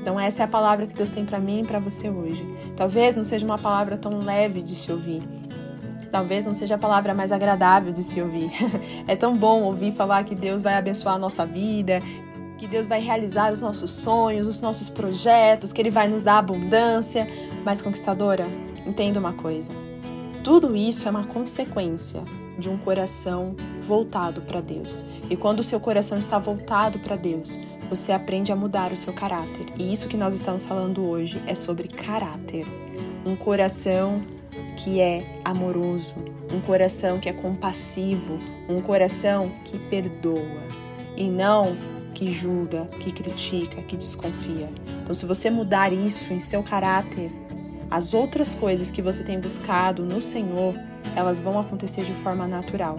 Então 0.00 0.20
essa 0.20 0.42
é 0.42 0.44
a 0.44 0.48
palavra 0.48 0.86
que 0.86 0.94
Deus 0.94 1.10
tem 1.10 1.24
para 1.24 1.38
mim 1.38 1.62
e 1.62 1.66
para 1.66 1.80
você 1.80 2.08
hoje. 2.08 2.44
Talvez 2.76 3.16
não 3.16 3.24
seja 3.24 3.44
uma 3.44 3.58
palavra 3.58 3.96
tão 3.96 4.18
leve 4.18 4.62
de 4.62 4.74
se 4.74 4.92
ouvir, 4.92 5.22
talvez 6.16 6.46
não 6.46 6.54
seja 6.54 6.76
a 6.76 6.78
palavra 6.78 7.12
mais 7.12 7.30
agradável 7.30 7.92
de 7.92 8.02
se 8.02 8.22
ouvir. 8.22 8.50
é 9.06 9.14
tão 9.14 9.36
bom 9.36 9.64
ouvir 9.64 9.92
falar 9.92 10.24
que 10.24 10.34
Deus 10.34 10.62
vai 10.62 10.74
abençoar 10.74 11.16
a 11.16 11.18
nossa 11.18 11.44
vida, 11.44 12.00
que 12.56 12.66
Deus 12.66 12.88
vai 12.88 13.02
realizar 13.02 13.52
os 13.52 13.60
nossos 13.60 13.90
sonhos, 13.90 14.46
os 14.46 14.58
nossos 14.58 14.88
projetos, 14.88 15.74
que 15.74 15.82
Ele 15.82 15.90
vai 15.90 16.08
nos 16.08 16.22
dar 16.22 16.38
abundância. 16.38 17.28
Mas, 17.66 17.82
conquistadora, 17.82 18.46
entenda 18.86 19.20
uma 19.20 19.34
coisa: 19.34 19.70
tudo 20.42 20.74
isso 20.74 21.06
é 21.06 21.10
uma 21.10 21.24
consequência 21.24 22.24
de 22.58 22.70
um 22.70 22.78
coração 22.78 23.54
voltado 23.82 24.40
para 24.40 24.62
Deus. 24.62 25.04
E 25.28 25.36
quando 25.36 25.60
o 25.60 25.64
seu 25.64 25.78
coração 25.78 26.16
está 26.16 26.38
voltado 26.38 26.98
para 26.98 27.16
Deus, 27.16 27.60
você 27.90 28.10
aprende 28.10 28.50
a 28.50 28.56
mudar 28.56 28.90
o 28.90 28.96
seu 28.96 29.12
caráter. 29.12 29.66
E 29.78 29.92
isso 29.92 30.08
que 30.08 30.16
nós 30.16 30.32
estamos 30.32 30.64
falando 30.64 31.06
hoje 31.06 31.42
é 31.46 31.54
sobre 31.54 31.88
caráter. 31.88 32.66
Um 33.26 33.36
coração 33.36 34.22
que 34.76 35.00
é 35.00 35.24
amoroso, 35.44 36.14
um 36.52 36.60
coração 36.60 37.18
que 37.18 37.28
é 37.28 37.32
compassivo, 37.32 38.38
um 38.68 38.80
coração 38.80 39.50
que 39.64 39.78
perdoa 39.78 40.62
e 41.16 41.28
não 41.28 41.76
que 42.14 42.30
julga, 42.30 42.86
que 43.00 43.12
critica, 43.12 43.82
que 43.82 43.96
desconfia. 43.96 44.68
Então, 45.02 45.14
se 45.14 45.26
você 45.26 45.50
mudar 45.50 45.92
isso 45.92 46.32
em 46.32 46.40
seu 46.40 46.62
caráter, 46.62 47.30
as 47.90 48.14
outras 48.14 48.54
coisas 48.54 48.90
que 48.90 49.02
você 49.02 49.22
tem 49.22 49.38
buscado 49.38 50.02
no 50.02 50.20
Senhor, 50.20 50.74
elas 51.14 51.40
vão 51.40 51.58
acontecer 51.58 52.02
de 52.04 52.12
forma 52.14 52.46
natural. 52.46 52.96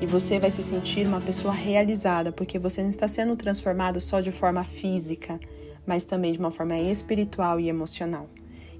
E 0.00 0.06
você 0.06 0.38
vai 0.38 0.50
se 0.50 0.62
sentir 0.62 1.06
uma 1.06 1.20
pessoa 1.20 1.52
realizada, 1.52 2.32
porque 2.32 2.58
você 2.58 2.82
não 2.82 2.90
está 2.90 3.06
sendo 3.06 3.36
transformado 3.36 4.00
só 4.00 4.20
de 4.20 4.32
forma 4.32 4.64
física, 4.64 5.38
mas 5.86 6.04
também 6.04 6.32
de 6.32 6.38
uma 6.38 6.50
forma 6.50 6.78
espiritual 6.78 7.60
e 7.60 7.68
emocional. 7.68 8.28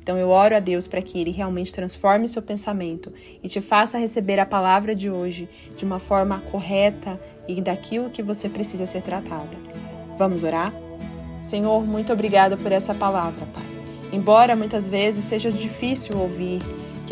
Então 0.03 0.19
eu 0.19 0.29
oro 0.29 0.57
a 0.57 0.61
Deus 0.61 0.89
para 0.89 1.01
que 1.01 1.21
Ele 1.21 1.31
realmente 1.31 1.73
transforme 1.73 2.27
seu 2.27 2.43
pensamento 2.43 3.13
e 3.43 3.49
te 3.49 3.61
faça 3.61 3.99
receber 3.99 4.41
a 4.41 4.47
palavra 4.47 4.95
de 4.95 5.09
hoje 5.09 5.49
de 5.77 5.85
uma 5.85 6.01
forma 6.01 6.43
correta 6.51 7.21
e 7.47 7.61
daquilo 7.61 8.11
que 8.11 8.23
você 8.23 8.49
precisa 8.49 8.85
ser 8.85 9.03
tratada. 9.03 9.57
Vamos 10.19 10.43
orar? 10.43 10.73
Senhor, 11.43 11.85
muito 11.85 12.13
obrigada 12.13 12.57
por 12.57 12.73
essa 12.73 12.95
palavra, 12.95 13.47
Pai. 13.47 13.63
Embora 14.13 14.55
muitas 14.57 14.89
vezes 14.89 15.25
seja 15.25 15.51
difícil 15.51 16.19
ouvir, 16.19 16.61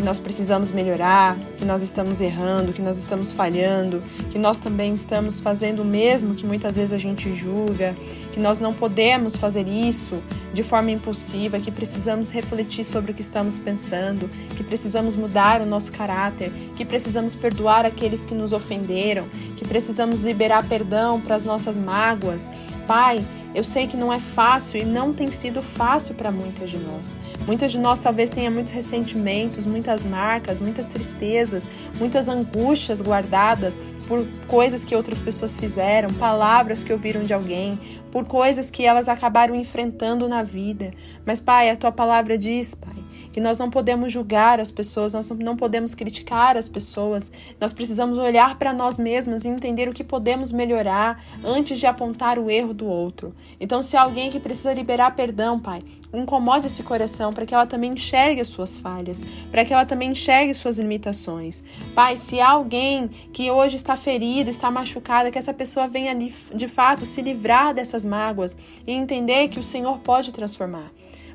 que 0.01 0.07
nós 0.07 0.19
precisamos 0.19 0.73
melhorar, 0.73 1.37
que 1.59 1.65
nós 1.65 1.83
estamos 1.83 2.23
errando, 2.23 2.73
que 2.73 2.81
nós 2.81 2.97
estamos 2.97 3.35
falhando, 3.35 4.03
que 4.31 4.39
nós 4.39 4.59
também 4.59 4.95
estamos 4.95 5.41
fazendo 5.41 5.83
o 5.83 5.85
mesmo 5.85 6.35
que 6.35 6.47
muitas 6.47 6.77
vezes 6.77 6.95
a 6.95 6.97
gente 6.97 7.35
julga, 7.35 7.95
que 8.33 8.41
nós 8.41 8.61
não 8.61 8.73
podemos 8.73 9.37
fazer 9.37 9.69
isso 9.69 10.23
de 10.55 10.63
forma 10.63 10.91
impulsiva, 10.91 11.61
que 11.61 11.71
precisamos 11.71 12.31
refletir 12.31 12.83
sobre 12.83 13.13
o 13.13 13.15
que 13.15 13.21
estamos 13.21 13.59
pensando, 13.59 14.31
que 14.57 14.65
precisamos 14.65 15.15
mudar 15.17 15.61
o 15.61 15.67
nosso 15.67 15.93
caráter, 15.93 16.51
que 16.77 16.85
precisamos 16.87 17.35
perdoar 17.35 17.85
aqueles 17.85 18.25
que 18.25 18.35
nos 18.35 18.55
ofenderam, 18.55 19.27
que 19.59 19.69
precisamos 19.69 20.23
liberar 20.23 20.67
perdão 20.67 21.21
para 21.21 21.35
as 21.35 21.45
nossas 21.45 21.77
mágoas. 21.77 22.51
Pai, 22.87 23.23
eu 23.55 23.63
sei 23.63 23.87
que 23.87 23.97
não 23.97 24.11
é 24.11 24.19
fácil 24.19 24.81
e 24.81 24.85
não 24.85 25.13
tem 25.13 25.31
sido 25.31 25.61
fácil 25.61 26.15
para 26.15 26.31
muitas 26.31 26.71
de 26.71 26.79
nós. 26.79 27.17
Muitas 27.51 27.73
de 27.73 27.81
nós 27.81 27.99
talvez 27.99 28.31
tenha 28.31 28.49
muitos 28.49 28.73
ressentimentos, 28.73 29.67
muitas 29.67 30.05
marcas, 30.05 30.61
muitas 30.61 30.87
tristezas, 30.87 31.65
muitas 31.99 32.29
angústias 32.29 33.01
guardadas 33.01 33.77
por 34.07 34.25
coisas 34.47 34.85
que 34.85 34.95
outras 34.95 35.21
pessoas 35.21 35.59
fizeram, 35.59 36.15
palavras 36.15 36.85
que 36.85 36.93
ouviram 36.93 37.23
de 37.23 37.35
alguém, 37.35 37.77
por 38.13 38.25
coisas 38.25 38.71
que 38.71 38.85
elas 38.85 39.09
acabaram 39.09 39.53
enfrentando 39.53 40.29
na 40.29 40.45
vida. 40.45 40.93
Mas, 41.27 41.41
Pai, 41.41 41.71
a 41.71 41.77
tua 41.77 41.91
palavra 41.91 42.39
diz, 42.39 42.73
Pai, 42.73 43.00
que 43.33 43.41
nós 43.41 43.59
não 43.59 43.71
podemos 43.71 44.13
julgar 44.13 44.61
as 44.61 44.71
pessoas, 44.71 45.13
nós 45.13 45.29
não 45.31 45.57
podemos 45.57 45.95
criticar 45.95 46.57
as 46.57 46.69
pessoas, 46.69 47.31
nós 47.61 47.73
precisamos 47.73 48.19
olhar 48.19 48.59
para 48.59 48.73
nós 48.73 48.99
mesmas 48.99 49.45
e 49.45 49.49
entender 49.49 49.89
o 49.89 49.93
que 49.93 50.05
podemos 50.05 50.53
melhorar 50.53 51.23
antes 51.45 51.79
de 51.79 51.87
apontar 51.87 52.39
o 52.39 52.51
erro 52.51 52.75
do 52.75 52.87
outro. 52.87 53.35
Então, 53.61 53.83
se 53.83 53.97
alguém 53.97 54.31
que 54.31 54.41
precisa 54.41 54.73
liberar 54.73 55.15
perdão, 55.15 55.59
Pai, 55.61 55.83
incomode 56.13 56.67
esse 56.67 56.83
coração 56.83 57.33
para 57.33 57.47
que 57.47 57.55
ela 57.55 57.67
também 57.67 57.93
enxergue 57.93 58.41
as 58.41 58.49
suas 58.49 58.79
falhas, 58.79 59.23
para 59.51 59.65
que 59.65 59.73
ela 59.73 59.87
também 59.87 60.11
enxergue 60.11 60.53
suas 60.55 60.79
limitações. 60.79 61.63
Pai, 61.95 62.17
se 62.17 62.41
há 62.41 62.51
alguém 62.51 63.09
que 63.33 63.51
hoje 63.51 63.77
está 63.77 63.97
ferido, 63.97 64.51
está 64.51 64.71
machucada, 64.71 65.31
que 65.31 65.39
essa 65.39 65.55
pessoa 65.55 65.87
venha 65.87 66.15
de 66.15 66.69
fato 66.69 67.07
se 67.07 67.23
livrar 67.23 67.73
dessas 67.75 68.05
mágoas 68.05 68.57
e 68.87 68.93
entender 68.93 69.49
que 69.49 69.61
o 69.61 69.63
Senhor 69.63 69.99
pode 70.01 70.33
transformar. 70.33 70.91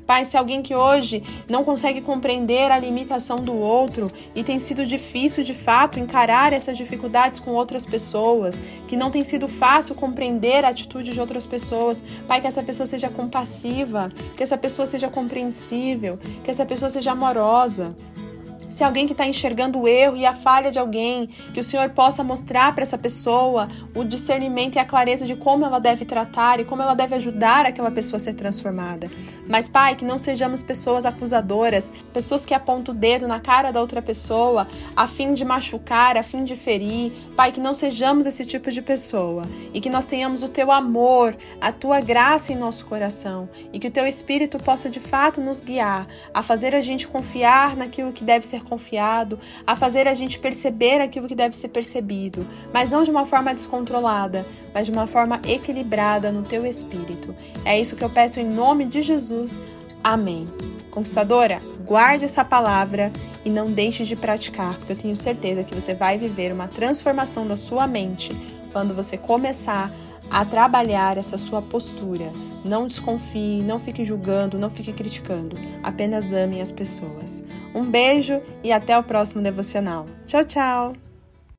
Pai, 0.06 0.24
se 0.24 0.36
alguém 0.36 0.62
que 0.62 0.74
hoje 0.74 1.22
não 1.48 1.64
consegue 1.64 2.00
compreender 2.00 2.70
a 2.70 2.78
limitação 2.78 3.38
do 3.38 3.54
outro 3.54 4.10
e 4.34 4.44
tem 4.44 4.58
sido 4.58 4.86
difícil 4.86 5.42
de 5.42 5.52
fato 5.52 5.98
encarar 5.98 6.52
essas 6.52 6.76
dificuldades 6.76 7.40
com 7.40 7.50
outras 7.50 7.84
pessoas, 7.84 8.60
que 8.86 8.96
não 8.96 9.10
tem 9.10 9.24
sido 9.24 9.48
fácil 9.48 9.94
compreender 9.94 10.64
a 10.64 10.68
atitude 10.68 11.12
de 11.12 11.20
outras 11.20 11.44
pessoas, 11.44 12.04
Pai, 12.28 12.40
que 12.40 12.46
essa 12.46 12.62
pessoa 12.62 12.86
seja 12.86 13.08
compassiva, 13.08 14.12
que 14.36 14.42
essa 14.42 14.56
pessoa 14.56 14.86
seja 14.86 15.08
compreensível, 15.08 16.18
que 16.44 16.50
essa 16.50 16.64
pessoa 16.64 16.88
seja 16.88 17.12
amorosa. 17.12 17.94
Se 18.68 18.82
alguém 18.82 19.06
que 19.06 19.12
está 19.12 19.26
enxergando 19.26 19.80
o 19.80 19.88
erro 19.88 20.16
e 20.16 20.26
a 20.26 20.32
falha 20.32 20.70
de 20.70 20.78
alguém, 20.78 21.28
que 21.54 21.60
o 21.60 21.64
Senhor 21.64 21.88
possa 21.90 22.24
mostrar 22.24 22.74
para 22.74 22.82
essa 22.82 22.98
pessoa 22.98 23.68
o 23.94 24.02
discernimento 24.02 24.76
e 24.76 24.78
a 24.78 24.84
clareza 24.84 25.24
de 25.24 25.36
como 25.36 25.64
ela 25.64 25.78
deve 25.78 26.04
tratar 26.04 26.58
e 26.58 26.64
como 26.64 26.82
ela 26.82 26.94
deve 26.94 27.14
ajudar 27.14 27.64
aquela 27.64 27.90
pessoa 27.90 28.16
a 28.16 28.20
ser 28.20 28.34
transformada. 28.34 29.08
Mas, 29.48 29.68
Pai, 29.68 29.94
que 29.94 30.04
não 30.04 30.18
sejamos 30.18 30.62
pessoas 30.62 31.06
acusadoras, 31.06 31.92
pessoas 32.12 32.44
que 32.44 32.52
apontam 32.52 32.94
o 32.94 32.98
dedo 32.98 33.28
na 33.28 33.38
cara 33.38 33.70
da 33.70 33.80
outra 33.80 34.02
pessoa 34.02 34.66
a 34.96 35.06
fim 35.06 35.34
de 35.34 35.44
machucar, 35.44 36.16
a 36.16 36.22
fim 36.22 36.42
de 36.42 36.56
ferir. 36.56 37.12
Pai, 37.36 37.52
que 37.52 37.60
não 37.60 37.74
sejamos 37.74 38.26
esse 38.26 38.44
tipo 38.44 38.70
de 38.70 38.82
pessoa 38.82 39.44
e 39.72 39.80
que 39.80 39.88
nós 39.88 40.04
tenhamos 40.04 40.42
o 40.42 40.48
teu 40.48 40.72
amor, 40.72 41.36
a 41.60 41.70
tua 41.70 42.00
graça 42.00 42.52
em 42.52 42.56
nosso 42.56 42.86
coração 42.86 43.48
e 43.72 43.78
que 43.78 43.86
o 43.88 43.90
teu 43.90 44.06
Espírito 44.06 44.58
possa 44.58 44.90
de 44.90 44.98
fato 44.98 45.40
nos 45.40 45.60
guiar 45.60 46.08
a 46.34 46.42
fazer 46.42 46.74
a 46.74 46.80
gente 46.80 47.06
confiar 47.06 47.76
naquilo 47.76 48.12
que 48.12 48.24
deve 48.24 48.44
ser 48.44 48.55
confiado, 48.64 49.38
a 49.66 49.76
fazer 49.76 50.06
a 50.08 50.14
gente 50.14 50.38
perceber 50.38 51.00
aquilo 51.00 51.28
que 51.28 51.34
deve 51.34 51.56
ser 51.56 51.68
percebido, 51.68 52.46
mas 52.72 52.90
não 52.90 53.02
de 53.02 53.10
uma 53.10 53.26
forma 53.26 53.54
descontrolada, 53.54 54.46
mas 54.72 54.86
de 54.86 54.92
uma 54.92 55.06
forma 55.06 55.40
equilibrada 55.46 56.30
no 56.30 56.42
teu 56.42 56.66
espírito. 56.66 57.34
É 57.64 57.80
isso 57.80 57.96
que 57.96 58.04
eu 58.04 58.10
peço 58.10 58.40
em 58.40 58.46
nome 58.46 58.84
de 58.84 59.02
Jesus. 59.02 59.60
Amém. 60.02 60.48
Conquistadora, 60.90 61.60
guarde 61.84 62.24
essa 62.24 62.44
palavra 62.44 63.12
e 63.44 63.50
não 63.50 63.70
deixe 63.70 64.04
de 64.04 64.16
praticar, 64.16 64.76
porque 64.76 64.92
eu 64.92 64.96
tenho 64.96 65.16
certeza 65.16 65.62
que 65.62 65.74
você 65.74 65.94
vai 65.94 66.16
viver 66.16 66.52
uma 66.52 66.68
transformação 66.68 67.46
da 67.46 67.56
sua 67.56 67.86
mente 67.86 68.34
quando 68.72 68.94
você 68.94 69.16
começar 69.16 69.90
a 70.30 70.44
trabalhar 70.44 71.18
essa 71.18 71.38
sua 71.38 71.62
postura. 71.62 72.30
Não 72.64 72.86
desconfie, 72.86 73.62
não 73.62 73.78
fique 73.78 74.04
julgando, 74.04 74.58
não 74.58 74.70
fique 74.70 74.92
criticando. 74.92 75.56
Apenas 75.82 76.32
ame 76.32 76.60
as 76.60 76.72
pessoas. 76.72 77.42
Um 77.74 77.84
beijo 77.84 78.40
e 78.62 78.72
até 78.72 78.98
o 78.98 79.04
próximo 79.04 79.42
devocional. 79.42 80.06
Tchau, 80.26 80.44
tchau! 80.44 81.05